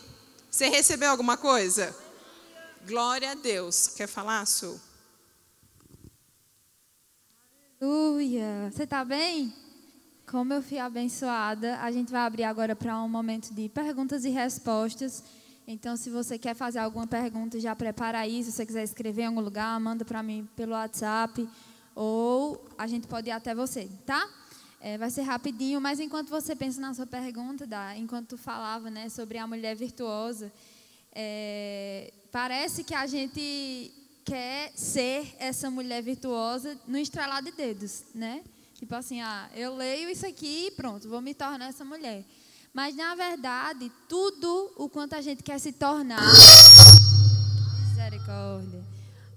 [0.48, 1.92] Você recebeu alguma coisa?
[2.86, 3.88] Glória a Deus.
[3.88, 4.80] Quer falar, Su?
[7.80, 8.70] Aleluia.
[8.72, 9.52] Você está bem?
[10.26, 14.30] Como eu fui abençoada, a gente vai abrir agora para um momento de perguntas e
[14.30, 15.22] respostas.
[15.66, 18.42] Então, se você quer fazer alguma pergunta, já prepara aí.
[18.42, 21.46] Se você quiser escrever em algum lugar, manda para mim pelo WhatsApp.
[21.94, 24.26] Ou a gente pode ir até você, tá?
[24.80, 29.10] É, vai ser rapidinho, mas enquanto você pensa na sua pergunta, Dá, enquanto falava né,
[29.10, 30.50] sobre a mulher virtuosa,
[31.12, 33.92] é, parece que a gente
[34.24, 38.42] quer ser essa mulher virtuosa no estralar de dedos, né?
[38.74, 42.24] Tipo assim, ah, eu leio isso aqui e pronto, vou me tornar essa mulher.
[42.72, 46.22] Mas na verdade, tudo o quanto a gente quer se tornar.
[47.88, 48.84] Misericórdia.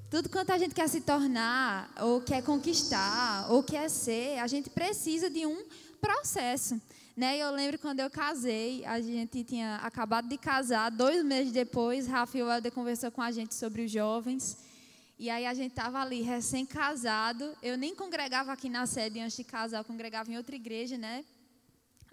[0.09, 4.69] Tudo quanto a gente quer se tornar, ou quer conquistar, ou quer ser, a gente
[4.69, 5.65] precisa de um
[5.99, 6.79] processo.
[7.15, 7.38] Né?
[7.38, 12.49] Eu lembro quando eu casei, a gente tinha acabado de casar, dois meses depois, Rafael
[12.49, 14.58] Helder conversou com a gente sobre os jovens.
[15.19, 17.56] E aí a gente estava ali recém-casado.
[17.62, 21.23] Eu nem congregava aqui na sede antes de casar, eu congregava em outra igreja, né?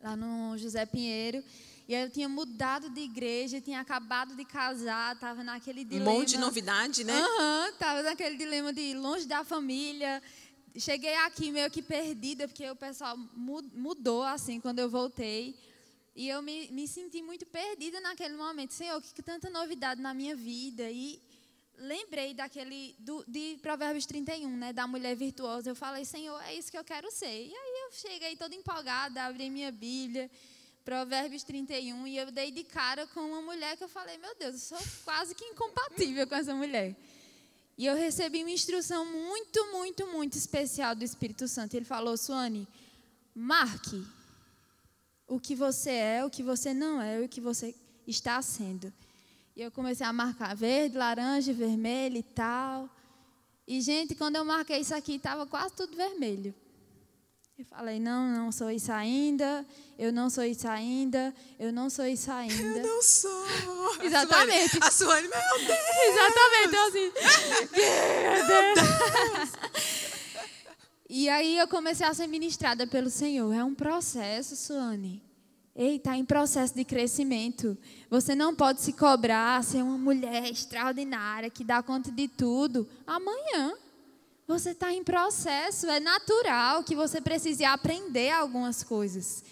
[0.03, 1.43] Lá no José Pinheiro.
[1.89, 6.11] E aí eu tinha mudado de igreja, tinha acabado de casar, estava naquele dilema.
[6.11, 7.21] Um monte de novidade, né?
[7.21, 10.23] Aham, uhum, estava naquele dilema de longe da família,
[10.79, 15.55] cheguei aqui meio que perdida, porque o pessoal mudou assim quando eu voltei.
[16.15, 18.75] E eu me, me senti muito perdida naquele momento.
[18.75, 20.91] Senhor, que, que tanta novidade na minha vida.
[20.91, 21.21] E
[21.79, 25.71] lembrei daquele do, de Provérbios 31, né, da mulher virtuosa.
[25.71, 27.47] Eu falei, Senhor, é isso que eu quero ser.
[27.47, 30.31] E aí eu cheguei toda empolgada, abri minha Bíblia,
[30.85, 34.71] Provérbios 31, e eu dei de cara com uma mulher que eu falei, meu Deus,
[34.71, 36.97] eu sou quase que incompatível com essa mulher.
[37.81, 41.73] E eu recebi uma instrução muito, muito, muito especial do Espírito Santo.
[41.73, 42.69] Ele falou, Suane,
[43.35, 44.05] marque
[45.27, 47.75] o que você é, o que você não é, o que você
[48.07, 48.93] está sendo.
[49.57, 52.87] E eu comecei a marcar verde, laranja, vermelho e tal.
[53.66, 56.55] E, gente, quando eu marquei isso aqui, estava quase tudo vermelho.
[57.61, 59.66] Eu falei, não, não sou isso ainda,
[59.99, 62.79] eu não sou isso ainda, eu não sou isso ainda.
[62.79, 63.46] Eu não sou.
[64.03, 64.79] Exatamente.
[64.81, 65.79] A Suane, meu Deus.
[66.09, 67.12] Exatamente, então assim,
[68.23, 69.51] meu Deus.
[71.12, 73.53] E aí eu comecei a ser ministrada pelo Senhor.
[73.53, 75.23] É um processo, Suane.
[75.77, 77.77] Ei, está em processo de crescimento.
[78.09, 83.75] Você não pode se cobrar ser uma mulher extraordinária que dá conta de tudo amanhã.
[84.51, 89.45] Você está em processo, é natural que você precise aprender algumas coisas.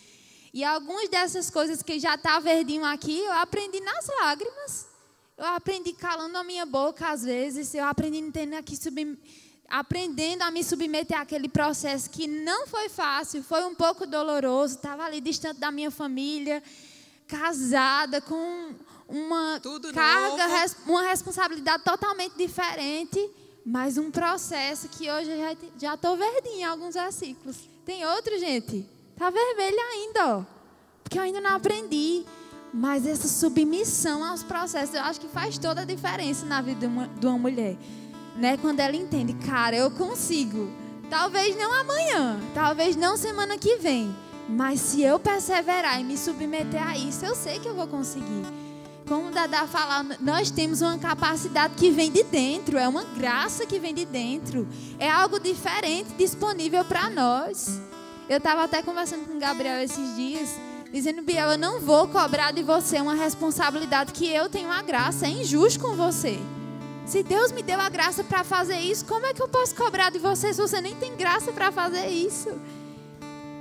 [0.53, 4.87] E algumas dessas coisas que já está verdinho aqui, eu aprendi nas lágrimas.
[5.37, 8.25] Eu aprendi calando a minha boca às vezes, eu aprendi
[8.57, 9.17] aqui sub
[9.69, 15.05] aprendendo a me submeter àquele processo que não foi fácil, foi um pouco doloroso, estava
[15.05, 16.61] ali distante da minha família,
[17.29, 18.75] casada com
[19.09, 20.45] uma Tudo carga,
[20.87, 23.21] uma responsabilidade totalmente diferente,
[23.64, 25.31] mas um processo que hoje
[25.79, 27.68] já estou verdinha em alguns versículos.
[27.85, 30.44] Tem outro, gente, tá vermelho ainda, ó,
[31.03, 32.25] porque eu ainda não aprendi.
[32.73, 36.87] Mas essa submissão aos processos, eu acho que faz toda a diferença na vida de
[36.87, 37.79] uma, de uma mulher
[38.38, 38.57] né?
[38.57, 40.71] Quando ela entende, cara, eu consigo.
[41.11, 44.14] Talvez não amanhã, talvez não semana que vem,
[44.49, 48.44] mas se eu perseverar e me submeter a isso, eu sei que eu vou conseguir.
[49.09, 53.64] Como o Dada fala, nós temos uma capacidade que vem de dentro, é uma graça
[53.64, 54.68] que vem de dentro,
[54.99, 57.81] é algo diferente disponível para nós.
[58.29, 60.51] Eu estava até conversando com o Gabriel esses dias,
[60.92, 65.25] dizendo, Biel, eu não vou cobrar de você uma responsabilidade que eu tenho a graça,
[65.27, 66.38] é injusto com você.
[67.07, 70.11] Se Deus me deu a graça para fazer isso, como é que eu posso cobrar
[70.11, 72.51] de você se você nem tem graça para fazer isso?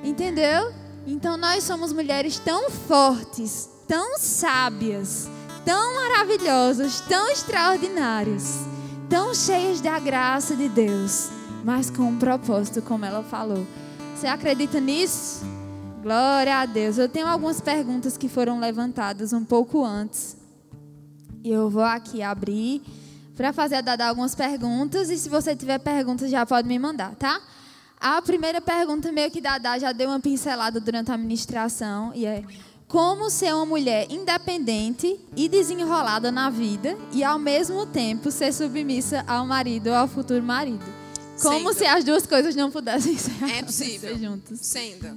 [0.04, 0.74] Entendeu?
[1.06, 5.30] Então nós somos mulheres tão fortes, tão sábias,
[5.68, 8.62] tão maravilhosas, tão extraordinárias,
[9.10, 11.28] tão cheias da graça de Deus,
[11.62, 13.68] mas com um propósito, como ela falou.
[14.16, 15.46] Você acredita nisso?
[16.02, 16.98] Glória a Deus.
[16.98, 20.38] Eu tenho algumas perguntas que foram levantadas um pouco antes.
[21.44, 22.82] E eu vou aqui abrir
[23.36, 27.14] para fazer a Dada algumas perguntas e se você tiver perguntas já pode me mandar,
[27.16, 27.42] tá?
[28.00, 32.42] A primeira pergunta meio que Dada já deu uma pincelada durante a administração e é
[32.88, 39.24] como ser uma mulher independente e desenrolada na vida e ao mesmo tempo ser submissa
[39.28, 40.86] ao marido ou ao futuro marido.
[41.42, 41.78] Como Sendo.
[41.78, 44.18] se as duas coisas não pudessem ser, é possível.
[44.18, 44.60] juntas.
[44.62, 45.08] Sendo.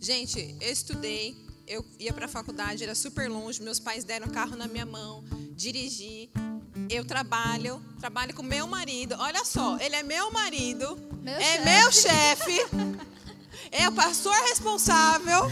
[0.00, 4.56] Gente, eu estudei, eu ia para a faculdade, era super longe, meus pais deram carro
[4.56, 6.28] na minha mão, dirigi,
[6.90, 9.14] eu trabalho, trabalho com meu marido.
[9.18, 11.64] Olha só, ele é meu marido, meu é chefe.
[11.64, 12.66] meu chefe,
[13.70, 15.48] é o pastor responsável.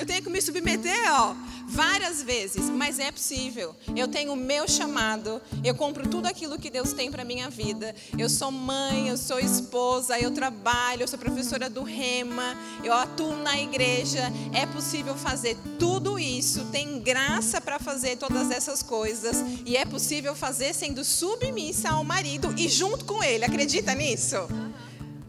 [0.00, 1.36] Eu tenho que me submeter, ó
[1.70, 3.74] várias vezes, mas é possível.
[3.96, 7.94] Eu tenho o meu chamado, eu compro tudo aquilo que Deus tem para minha vida.
[8.18, 13.36] Eu sou mãe, eu sou esposa, eu trabalho, eu sou professora do Rema, eu atuo
[13.36, 14.32] na igreja.
[14.52, 20.34] É possível fazer tudo isso, tem graça para fazer todas essas coisas e é possível
[20.34, 23.44] fazer sendo submissa ao marido e junto com ele.
[23.44, 24.36] Acredita nisso?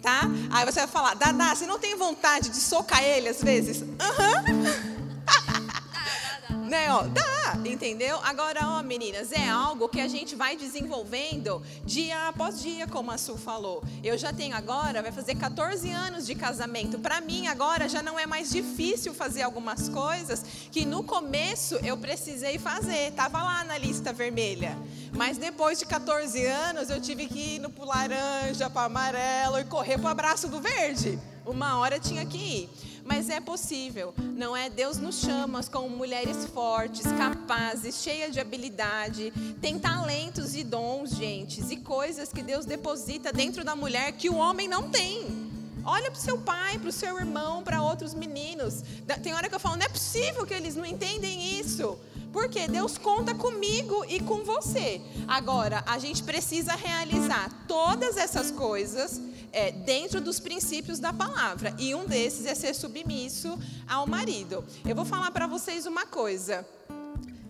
[0.02, 0.22] Tá?
[0.50, 3.84] Aí você vai falar, Dada, você não tem vontade de socar ele às vezes?
[4.00, 4.92] Aham.
[6.72, 8.18] Né, ó, dá, entendeu?
[8.24, 13.18] Agora, ó, meninas, é algo que a gente vai desenvolvendo dia após dia, como a
[13.18, 13.84] Su falou.
[14.02, 16.98] Eu já tenho agora, vai fazer 14 anos de casamento.
[16.98, 21.98] Para mim, agora já não é mais difícil fazer algumas coisas que no começo eu
[21.98, 23.12] precisei fazer.
[23.12, 24.78] Tava lá na lista vermelha.
[25.14, 29.66] Mas depois de 14 anos, eu tive que ir no pro laranja, para amarelo e
[29.66, 31.20] correr pro abraço do verde.
[31.46, 32.70] Uma hora tinha que ir
[33.04, 34.70] mas é possível, não é?
[34.70, 41.62] Deus nos chama como mulheres fortes, capazes, cheias de habilidade, tem talentos e dons, gente,
[41.72, 45.52] e coisas que Deus deposita dentro da mulher que o homem não tem.
[45.84, 48.84] Olha para o seu pai, para o seu irmão, para outros meninos.
[49.24, 51.98] Tem hora que eu falo, não é possível que eles não entendem isso.
[52.32, 55.02] Porque Deus conta comigo e com você.
[55.28, 61.76] Agora, a gente precisa realizar todas essas coisas é, dentro dos princípios da palavra.
[61.78, 64.64] E um desses é ser submisso ao marido.
[64.86, 66.66] Eu vou falar para vocês uma coisa.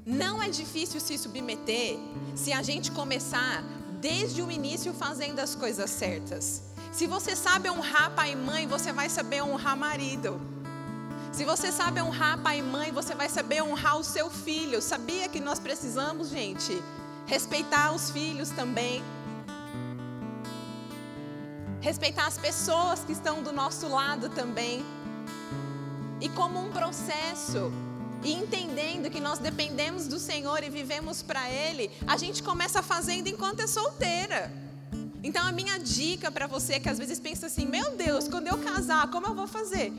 [0.06, 1.98] Não é difícil se submeter
[2.36, 3.64] se a gente começar
[4.00, 6.64] desde o início fazendo as coisas certas.
[6.92, 10.42] Se você sabe honrar pai e mãe, você vai saber honrar marido.
[11.32, 14.82] Se você sabe honrar pai e mãe, você vai saber honrar o seu filho.
[14.82, 16.84] Sabia que nós precisamos, gente,
[17.26, 19.02] respeitar os filhos também.
[21.80, 24.86] Respeitar as pessoas que estão do nosso lado também.
[26.20, 27.72] E como um processo,
[28.24, 33.28] e entendendo que nós dependemos do Senhor e vivemos para Ele, a gente começa fazendo
[33.28, 34.52] enquanto é solteira.
[35.24, 38.58] Então a minha dica para você que às vezes pensa assim: meu Deus, quando eu
[38.58, 39.94] casar, como eu vou fazer?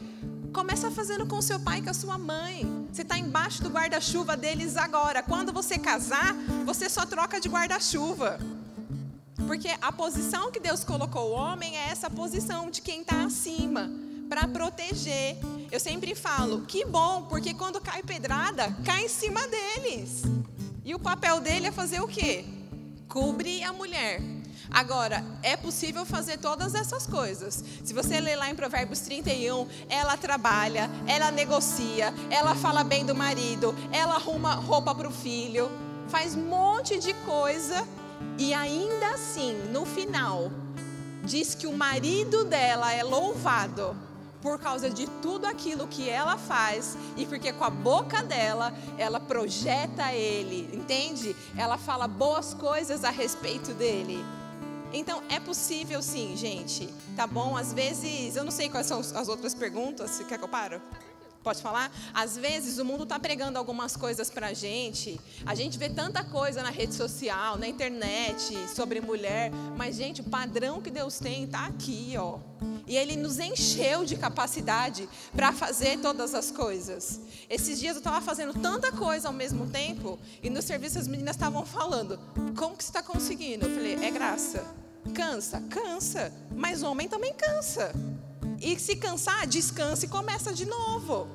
[0.52, 2.86] Começa fazendo com seu pai e com a sua mãe.
[2.92, 5.22] Você está embaixo do guarda-chuva deles agora.
[5.22, 6.34] Quando você casar,
[6.66, 8.38] você só troca de guarda-chuva.
[9.46, 13.90] Porque a posição que Deus colocou o homem é essa posição de quem está acima,
[14.28, 15.38] para proteger.
[15.70, 20.22] Eu sempre falo, que bom, porque quando cai pedrada, cai em cima deles.
[20.84, 22.44] E o papel dele é fazer o quê?
[23.08, 24.20] Cobrir a mulher.
[24.72, 27.62] Agora, é possível fazer todas essas coisas.
[27.84, 33.14] Se você ler lá em Provérbios 31, ela trabalha, ela negocia, ela fala bem do
[33.14, 35.70] marido, ela arruma roupa para o filho,
[36.08, 37.86] faz um monte de coisa
[38.38, 40.50] e ainda assim, no final,
[41.22, 43.94] diz que o marido dela é louvado
[44.40, 49.20] por causa de tudo aquilo que ela faz e porque com a boca dela ela
[49.20, 51.36] projeta ele, entende?
[51.56, 54.24] Ela fala boas coisas a respeito dele.
[54.92, 56.88] Então é possível sim, gente.
[57.16, 57.56] Tá bom?
[57.56, 60.18] Às vezes, eu não sei quais são as outras perguntas.
[60.28, 60.80] Quer que eu pare?
[61.42, 61.90] Pode falar?
[62.14, 65.20] Às vezes o mundo está pregando algumas coisas para a gente.
[65.44, 69.50] A gente vê tanta coisa na rede social, na internet, sobre mulher.
[69.76, 72.38] Mas, gente, o padrão que Deus tem está aqui, ó.
[72.86, 77.20] E Ele nos encheu de capacidade para fazer todas as coisas.
[77.50, 80.20] Esses dias eu estava fazendo tanta coisa ao mesmo tempo.
[80.42, 82.20] E no serviço as meninas estavam falando:
[82.56, 83.66] Como que você está conseguindo?
[83.66, 84.81] Eu falei: É graça.
[85.14, 85.60] Cansa?
[85.68, 86.32] Cansa.
[86.54, 87.92] Mas homem também cansa.
[88.60, 91.26] E se cansar, descansa e começa de novo.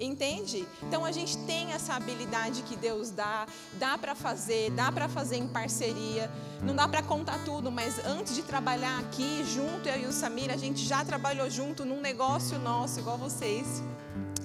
[0.00, 0.64] Entende?
[0.82, 5.36] Então a gente tem essa habilidade que Deus dá, dá para fazer, dá para fazer
[5.36, 6.30] em parceria.
[6.62, 10.52] Não dá para contar tudo, mas antes de trabalhar aqui junto, eu e o Samir,
[10.52, 13.82] a gente já trabalhou junto num negócio nosso, igual vocês.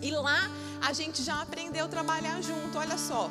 [0.02, 0.50] E lá
[0.82, 2.78] a gente já aprendeu a trabalhar junto.
[2.78, 3.30] Olha só,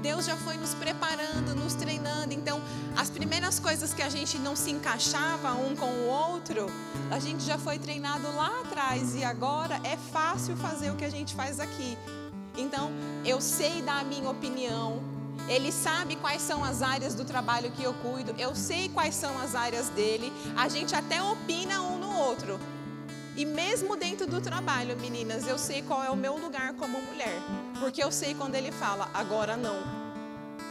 [0.00, 2.32] Deus já foi nos preparando, nos treinando.
[2.32, 2.60] Então,
[2.96, 6.66] as primeiras coisas que a gente não se encaixava um com o outro,
[7.10, 11.10] a gente já foi treinado lá atrás e agora é fácil fazer o que a
[11.10, 11.96] gente faz aqui.
[12.56, 12.90] Então,
[13.24, 15.02] eu sei dar a minha opinião.
[15.48, 18.34] Ele sabe quais são as áreas do trabalho que eu cuido.
[18.38, 20.32] Eu sei quais são as áreas dele.
[20.56, 22.58] A gente até opina um no outro.
[23.36, 27.40] E mesmo dentro do trabalho, meninas, eu sei qual é o meu lugar como mulher.
[27.78, 29.76] Porque eu sei quando ele fala, agora não.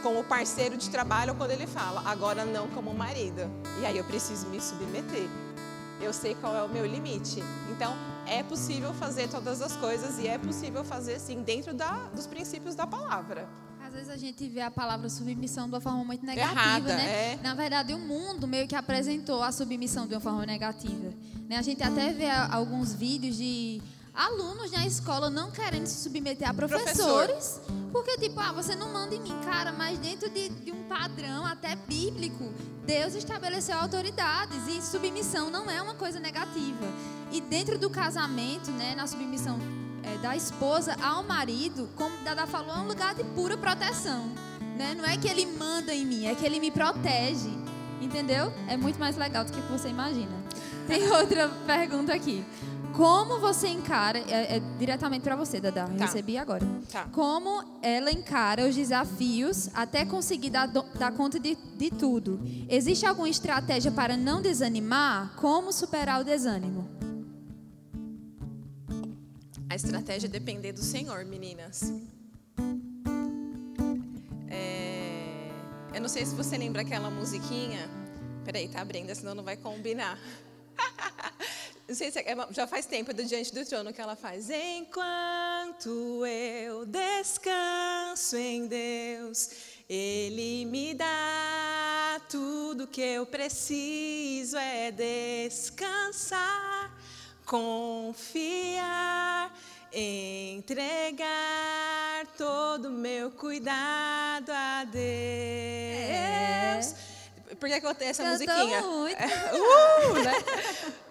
[0.02, 3.50] Como parceiro de trabalho, quando ele fala, agora não como marido.
[3.80, 5.28] E aí eu preciso me submeter.
[6.00, 7.42] Eu sei qual é o meu limite.
[7.70, 7.94] Então,
[8.26, 12.74] é possível fazer todas as coisas e é possível fazer, sim, dentro da, dos princípios
[12.74, 13.48] da palavra.
[13.90, 17.32] Às vezes a gente vê a palavra submissão de uma forma muito negativa, Errada, né?
[17.32, 17.38] é.
[17.42, 21.12] Na verdade, o mundo meio que apresentou a submissão de uma forma negativa.
[21.48, 21.56] Né?
[21.56, 23.82] A gente até vê alguns vídeos de
[24.14, 27.60] alunos na escola não querendo se submeter a professores.
[27.90, 31.44] Porque, tipo, ah, você não manda em mim, cara, mas dentro de, de um padrão
[31.44, 32.54] até bíblico,
[32.86, 36.86] Deus estabeleceu autoridades e submissão não é uma coisa negativa.
[37.32, 39.58] E dentro do casamento, né, na submissão
[40.02, 44.28] é, da esposa ao marido, como Dada falou, é um lugar de pura proteção.
[44.76, 44.94] Né?
[44.96, 47.50] Não é que ele manda em mim, é que ele me protege.
[48.00, 48.50] Entendeu?
[48.66, 50.32] É muito mais legal do que você imagina.
[50.86, 52.42] Tem outra pergunta aqui.
[52.94, 56.04] Como você encara, é, é diretamente para você, Dada, Tá.
[56.06, 56.66] recebi agora.
[56.90, 57.04] Tá.
[57.12, 62.40] Como ela encara os desafios até conseguir dar, dar conta de, de tudo?
[62.68, 65.32] Existe alguma estratégia para não desanimar?
[65.36, 66.88] Como superar o desânimo?
[69.70, 71.82] A estratégia é depender do Senhor, meninas.
[74.50, 75.48] É,
[75.94, 77.88] Eu não sei se você lembra aquela musiquinha.
[78.44, 80.18] Peraí, tá abrindo, senão não vai combinar.
[81.88, 84.48] Não sei se é- já faz tempo do Diante do Trono que ela faz.
[84.48, 89.50] Enquanto eu descanso em Deus,
[89.88, 96.96] Ele me dá tudo que eu preciso é descansar,
[97.50, 99.52] confiar,
[99.92, 101.28] entregar
[102.38, 105.02] todo meu cuidado a Deus.
[105.02, 106.80] É.
[107.58, 108.82] Por que, que eu tenho essa Cantou musiquinha?
[108.82, 109.16] muito.
[109.50, 110.32] Uh, né?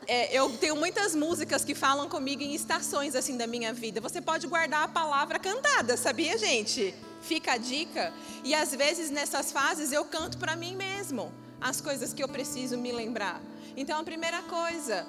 [0.08, 4.00] É, eu tenho muitas músicas que falam comigo em estações assim da minha vida.
[4.00, 6.96] Você pode guardar a palavra cantada, sabia, gente?
[7.22, 8.14] Fica a dica.
[8.46, 12.78] E às vezes nessas fases eu canto para mim mesmo as coisas que eu preciso
[12.78, 13.42] me lembrar.
[13.76, 15.06] Então a primeira coisa,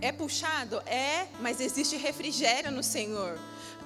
[0.00, 0.80] é puxado?
[0.86, 3.38] É, mas existe refrigério no Senhor.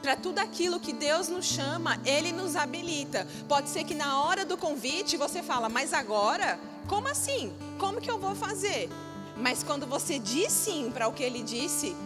[0.02, 3.26] Para tudo aquilo que Deus nos chama, Ele nos habilita.
[3.48, 6.59] Pode ser que na hora do convite você fala, mas agora?
[6.86, 7.52] Como assim?
[7.78, 8.90] Como que eu vou fazer?
[9.36, 11.96] Mas quando você diz sim para o que Ele disse,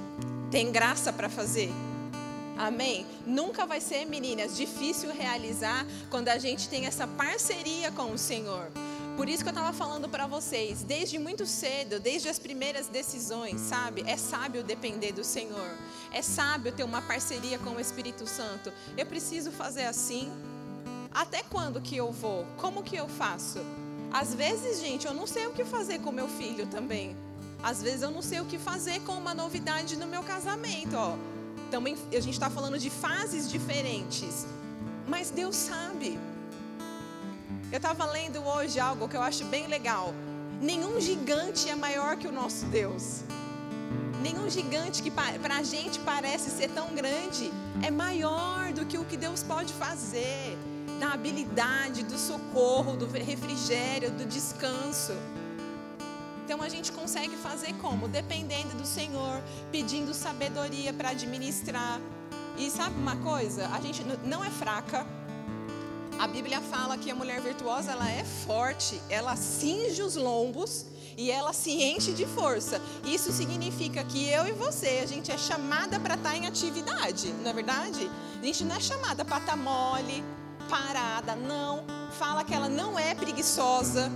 [0.51, 1.71] tem graça para fazer.
[2.57, 3.07] Amém?
[3.25, 8.71] Nunca vai ser, meninas, difícil realizar quando a gente tem essa parceria com o Senhor.
[9.19, 13.61] Por isso que eu estava falando para vocês, desde muito cedo, desde as primeiras decisões,
[13.61, 14.05] sabe?
[14.07, 15.77] É sábio depender do Senhor.
[16.13, 18.73] É sábio ter uma parceria com o Espírito Santo.
[18.97, 20.31] Eu preciso fazer assim?
[21.11, 22.47] Até quando que eu vou?
[22.59, 23.59] Como que eu faço?
[24.13, 27.17] Às vezes, gente, eu não sei o que fazer com meu filho também.
[27.61, 31.17] Às vezes eu não sei o que fazer com uma novidade no meu casamento, ó.
[31.73, 34.47] Também a gente está falando de fases diferentes.
[35.09, 36.17] Mas Deus sabe.
[37.71, 40.15] Eu estava lendo hoje algo que eu acho bem legal.
[40.59, 43.21] Nenhum gigante é maior que o nosso Deus.
[44.23, 47.53] Nenhum gigante que para a gente parece ser tão grande
[47.83, 50.57] é maior do que o que Deus pode fazer.
[50.99, 55.13] Da habilidade, do socorro, do refrigério, do descanso.
[56.47, 58.09] Então a gente consegue fazer como?
[58.09, 62.01] Dependendo do Senhor, pedindo sabedoria para administrar.
[62.57, 63.69] E sabe uma coisa?
[63.69, 65.07] A gente não é fraca,
[66.19, 71.31] a Bíblia fala que a mulher virtuosa ela é forte, ela cinge os lombos e
[71.31, 72.81] ela se enche de força.
[73.05, 77.33] Isso significa que eu e você, a gente é chamada para estar tá em atividade,
[77.43, 78.11] não é verdade?
[78.41, 80.25] A gente não é chamada para estar tá mole,
[80.69, 81.85] parada, não.
[82.19, 84.11] Fala que ela não é preguiçosa.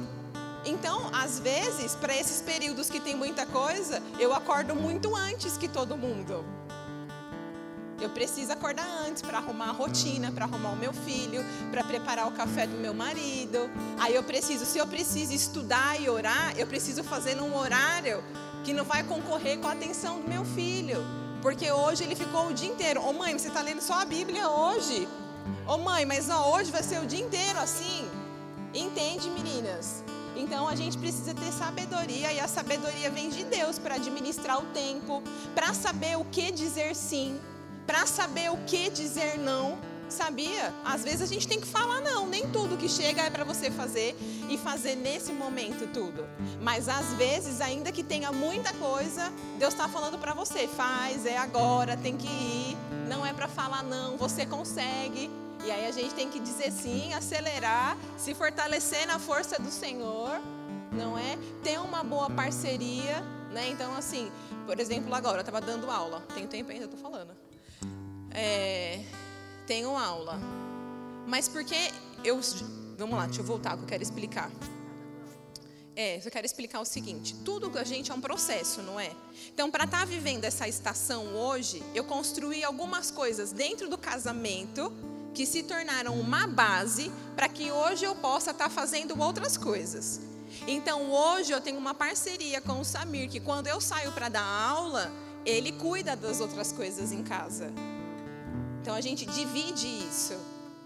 [0.64, 5.68] Então, às vezes, para esses períodos que tem muita coisa, eu acordo muito antes que
[5.68, 6.44] todo mundo.
[8.03, 12.26] Eu preciso acordar antes para arrumar a rotina, para arrumar o meu filho, para preparar
[12.26, 13.70] o café do meu marido.
[13.96, 18.20] Aí eu preciso, se eu preciso estudar e orar, eu preciso fazer num horário
[18.64, 20.98] que não vai concorrer com a atenção do meu filho.
[21.40, 23.00] Porque hoje ele ficou o dia inteiro.
[23.00, 25.07] Ô oh, mãe, você está lendo só a Bíblia hoje?
[25.64, 28.05] Ô oh, mãe, mas ó, hoje vai ser o dia inteiro assim?
[28.74, 30.03] Entende, meninas?
[30.34, 34.66] Então a gente precisa ter sabedoria e a sabedoria vem de Deus para administrar o
[34.72, 35.22] tempo,
[35.55, 37.38] para saber o que dizer sim,
[37.87, 39.78] para saber o que dizer não,
[40.12, 40.72] sabia?
[40.85, 43.70] Às vezes a gente tem que falar não, nem tudo que chega é para você
[43.70, 44.16] fazer
[44.49, 46.24] e fazer nesse momento tudo.
[46.61, 51.37] Mas às vezes, ainda que tenha muita coisa, Deus está falando para você, faz, é
[51.37, 52.76] agora, tem que ir,
[53.09, 55.30] não é para falar não, você consegue.
[55.64, 60.41] E aí a gente tem que dizer sim, acelerar, se fortalecer na força do Senhor,
[60.93, 61.39] não é?
[61.62, 63.20] Ter uma boa parceria,
[63.53, 63.68] né?
[63.70, 64.30] Então assim,
[64.66, 67.41] por exemplo, agora eu estava dando aula, tem tempo ainda, estou falando
[68.35, 69.01] é,
[69.66, 70.39] tenho aula.
[71.26, 71.76] Mas porque
[72.24, 72.41] eu.
[72.99, 74.51] Vamos lá, deixa eu voltar que eu quero explicar.
[75.95, 79.12] É, eu quero explicar o seguinte: tudo que a gente é um processo, não é?
[79.53, 84.93] Então, para estar tá vivendo essa estação hoje, eu construí algumas coisas dentro do casamento
[85.35, 90.20] que se tornaram uma base para que hoje eu possa estar tá fazendo outras coisas.
[90.66, 94.45] Então, hoje eu tenho uma parceria com o Samir, que quando eu saio para dar
[94.45, 95.11] aula,
[95.45, 97.72] ele cuida das outras coisas em casa.
[98.83, 100.37] Então a gente divide isso.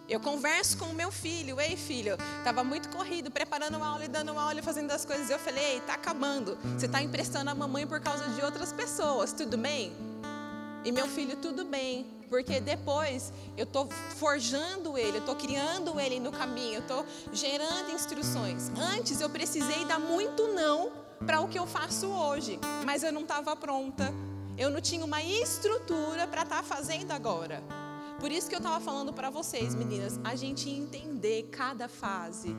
[0.07, 4.09] Eu converso com o meu filho, ei filho, estava muito corrido, preparando uma aula e
[4.09, 5.31] dando uma aula fazendo as coisas.
[5.31, 6.59] Eu falei, ei, está acabando.
[6.79, 9.93] Você está emprestando a mamãe por causa de outras pessoas, tudo bem?
[10.85, 16.21] E meu filho, tudo bem, porque depois eu estou forjando ele, eu estou criando ele
[16.21, 18.71] no caminho, eu estou gerando instruções.
[18.95, 20.93] Antes eu precisei dar muito não
[21.27, 24.13] para o que eu faço hoje, mas eu não estava pronta,
[24.57, 27.61] eu não tinha uma estrutura para estar tá fazendo agora.
[28.19, 32.57] Por isso que eu estava falando para vocês, meninas, a gente entender cada fase,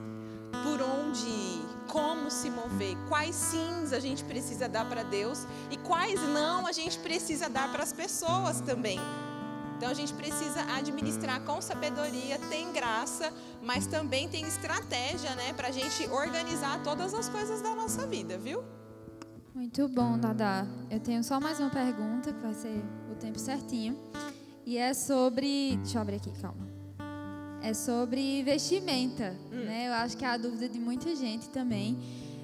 [0.63, 5.77] por onde ir, como se mover, quais sims a gente precisa dar para Deus e
[5.77, 8.99] quais não a gente precisa dar para as pessoas também.
[9.77, 13.31] Então a gente precisa administrar com sabedoria, tem graça,
[13.61, 18.37] mas também tem estratégia, né, para a gente organizar todas as coisas da nossa vida,
[18.37, 18.63] viu?
[19.53, 20.67] Muito bom, Dada.
[20.89, 23.97] Eu tenho só mais uma pergunta, que vai ser o tempo certinho.
[24.68, 25.78] E é sobre.
[25.78, 26.68] Deixa eu abrir aqui, calma.
[27.63, 29.34] É sobre vestimenta.
[29.49, 29.63] Hum.
[29.63, 29.88] Né?
[29.88, 31.97] Eu acho que é a dúvida de muita gente também.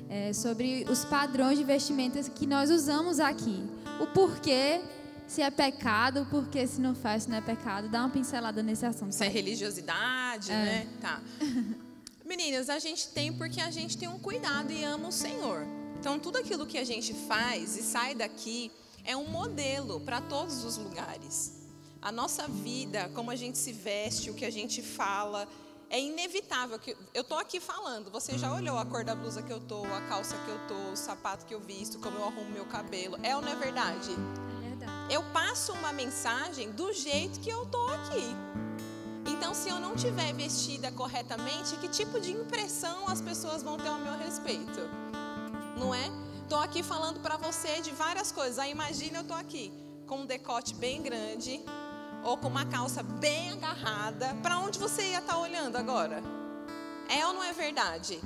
[0.09, 3.61] É sobre os padrões de vestimentas que nós usamos aqui.
[3.99, 4.79] O porquê
[5.27, 7.89] se é pecado, porque se não faz, se não é pecado.
[7.89, 9.11] Dá uma pincelada nesse assunto.
[9.11, 10.55] Se é religiosidade, é.
[10.55, 10.87] né?
[11.01, 11.21] Tá.
[12.25, 15.67] Meninas, a gente tem porque a gente tem um cuidado e ama o Senhor.
[15.99, 18.71] Então, tudo aquilo que a gente faz e sai daqui
[19.03, 21.62] é um modelo para todos os lugares.
[22.03, 25.47] A nossa vida, como a gente se veste, o que a gente fala,
[25.89, 26.77] é inevitável.
[26.77, 29.85] que Eu estou aqui falando, você já olhou a cor da blusa que eu tô,
[29.85, 33.17] a calça que eu tô, o sapato que eu visto, como eu arrumo meu cabelo.
[33.23, 34.11] É ou não é verdade?
[34.11, 35.13] É verdade.
[35.13, 38.35] Eu passo uma mensagem do jeito que eu tô aqui.
[39.25, 43.87] Então, se eu não tiver vestida corretamente, que tipo de impressão as pessoas vão ter
[43.87, 44.81] ao meu respeito?
[45.79, 46.11] Não é?
[46.41, 48.59] Estou aqui falando para você de várias coisas.
[48.59, 49.71] Aí imagina eu estou aqui
[50.05, 51.63] com um decote bem grande,
[52.23, 56.21] ou com uma calça bem agarrada, para onde você ia estar tá olhando agora?
[57.09, 58.19] É ou não é verdade?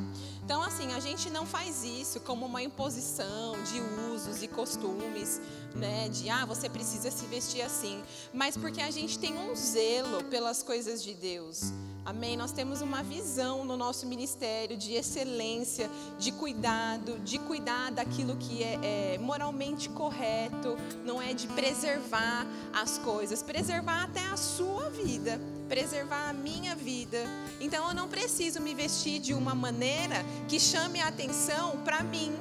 [0.43, 3.82] Então, assim, a gente não faz isso como uma imposição de
[4.14, 5.41] usos e costumes,
[5.76, 6.08] né?
[6.10, 8.02] De, ah, você precisa se vestir assim.
[8.34, 11.74] Mas porque a gente tem um zelo pelas coisas de Deus.
[12.08, 12.38] Amém?
[12.38, 18.64] Nós temos uma visão no nosso ministério de excelência, de cuidado, de cuidar daquilo que
[18.64, 25.38] é, é moralmente correto, não é de preservar as coisas, preservar até a sua vida,
[25.68, 27.26] preservar a minha vida.
[27.60, 32.34] Então eu não preciso me vestir de uma maneira que chame a atenção para mim,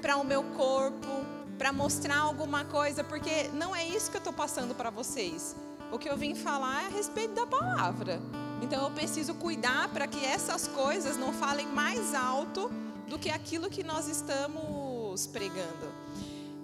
[0.00, 1.26] para o meu corpo,
[1.58, 5.56] para mostrar alguma coisa, porque não é isso que eu estou passando para vocês.
[5.90, 8.22] O que eu vim falar é a respeito da palavra.
[8.64, 12.70] Então eu preciso cuidar para que essas coisas não falem mais alto
[13.06, 15.92] do que aquilo que nós estamos pregando.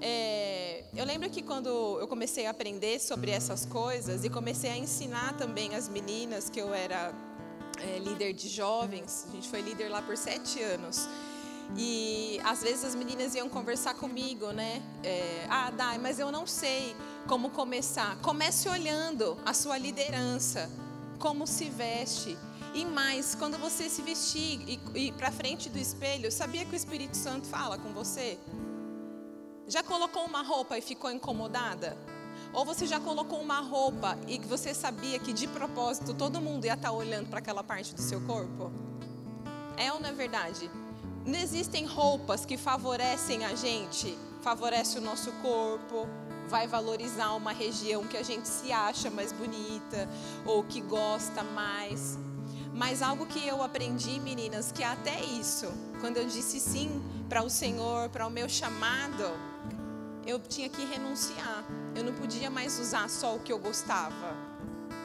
[0.01, 1.69] É, eu lembro que quando
[2.01, 6.59] eu comecei a aprender sobre essas coisas e comecei a ensinar também as meninas que
[6.59, 7.13] eu era
[7.79, 11.07] é, líder de jovens, a gente foi líder lá por sete anos.
[11.77, 14.83] E às vezes as meninas iam conversar comigo, né?
[15.05, 16.97] É, ah, Dai, mas eu não sei
[17.29, 18.17] como começar.
[18.23, 20.71] Comece olhando a sua liderança
[21.21, 22.37] como se veste.
[22.75, 26.77] E mais, quando você se vestir e ir para frente do espelho, sabia que o
[26.77, 28.39] Espírito Santo fala com você?
[29.69, 31.97] Já colocou uma roupa e ficou incomodada?
[32.53, 36.75] Ou você já colocou uma roupa e você sabia que de propósito todo mundo ia
[36.75, 38.73] estar tá olhando para aquela parte do seu corpo?
[39.77, 40.71] É ou não é verdade?
[41.25, 46.09] Não existem roupas que favorecem a gente, favorece o nosso corpo,
[46.51, 50.09] vai valorizar uma região que a gente se acha mais bonita
[50.45, 52.19] ou que gosta mais.
[52.75, 57.49] Mas algo que eu aprendi, meninas, que até isso, quando eu disse sim para o
[57.49, 59.25] Senhor, para o meu chamado,
[60.27, 61.65] eu tinha que renunciar.
[61.95, 64.37] Eu não podia mais usar só o que eu gostava.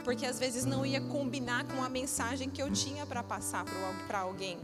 [0.03, 3.65] Porque às vezes não ia combinar com a mensagem que eu tinha para passar
[4.07, 4.57] para alguém.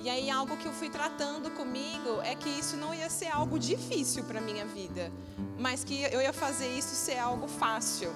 [0.00, 3.58] E aí algo que eu fui tratando comigo é que isso não ia ser algo
[3.58, 5.10] difícil para minha vida,
[5.58, 8.14] mas que eu ia fazer isso ser algo fácil.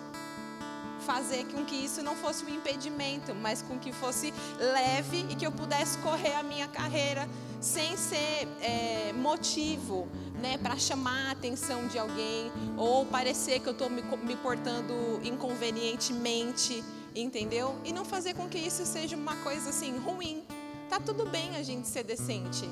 [1.01, 5.47] Fazer com que isso não fosse um impedimento, mas com que fosse leve e que
[5.47, 7.27] eu pudesse correr a minha carreira
[7.61, 13.73] sem ser é, motivo né, para chamar a atenção de alguém ou parecer que eu
[13.73, 16.85] estou me, me portando inconvenientemente,
[17.17, 17.75] entendeu?
[17.85, 20.45] E não fazer com que isso seja uma coisa assim ruim
[20.91, 22.67] tá tudo bem a gente ser decente.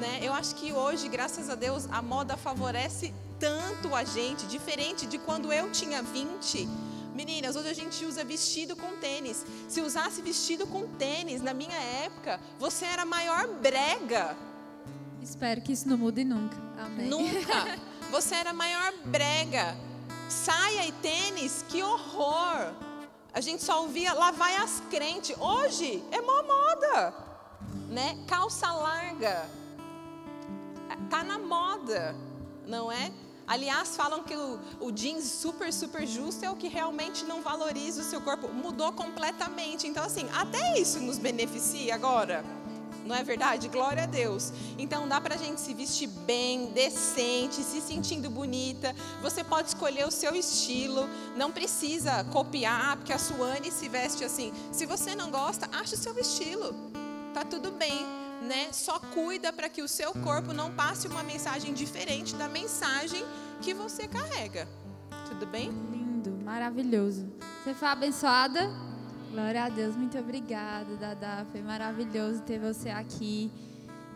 [0.00, 0.20] Né?
[0.22, 5.18] Eu acho que hoje, graças a Deus, a moda favorece tanto a gente, diferente de
[5.18, 6.66] quando eu tinha 20.
[7.14, 9.44] Meninas, hoje a gente usa vestido com tênis.
[9.68, 14.34] Se usasse vestido com tênis na minha época, você era a maior brega.
[15.20, 16.56] Espero que isso não mude nunca.
[16.78, 17.06] Amém.
[17.06, 17.78] Nunca.
[18.10, 19.76] Você era a maior brega.
[20.28, 22.74] Saia e tênis, que horror.
[23.32, 25.34] A gente só ouvia lá vai as crentes.
[25.38, 27.31] Hoje é mó moda
[27.88, 28.18] né?
[28.26, 29.48] Calça larga.
[31.08, 32.14] Tá na moda,
[32.66, 33.12] não é?
[33.46, 38.00] Aliás, falam que o, o, jeans super, super justo é o que realmente não valoriza
[38.00, 38.48] o seu corpo.
[38.48, 39.86] Mudou completamente.
[39.86, 42.44] Então, assim, até isso nos beneficia agora.
[43.04, 43.68] Não é verdade?
[43.68, 44.52] Glória a Deus.
[44.78, 48.94] Então dá pra gente se vestir bem, decente, se sentindo bonita.
[49.20, 51.08] Você pode escolher o seu estilo.
[51.36, 54.52] Não precisa copiar, porque a Suane se veste assim.
[54.70, 56.74] Se você não gosta, acha o seu estilo
[57.32, 58.06] tá tudo bem,
[58.42, 58.72] né?
[58.72, 63.24] Só cuida para que o seu corpo não passe uma mensagem diferente da mensagem
[63.60, 64.68] que você carrega.
[65.28, 65.70] Tudo bem?
[65.70, 67.26] Lindo, maravilhoso.
[67.62, 68.70] Você foi abençoada?
[69.30, 71.46] Glória a Deus, muito obrigada, Dada.
[71.50, 73.50] Foi maravilhoso ter você aqui.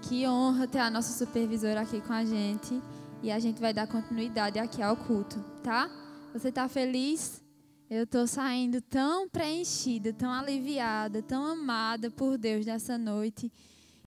[0.02, 2.80] Que honra ter a nossa supervisora aqui com a gente.
[3.22, 5.90] E a gente vai dar continuidade aqui ao culto, tá?
[6.34, 7.45] Você está feliz?
[7.88, 13.50] Eu estou saindo tão preenchida, tão aliviada, tão amada por Deus nessa noite.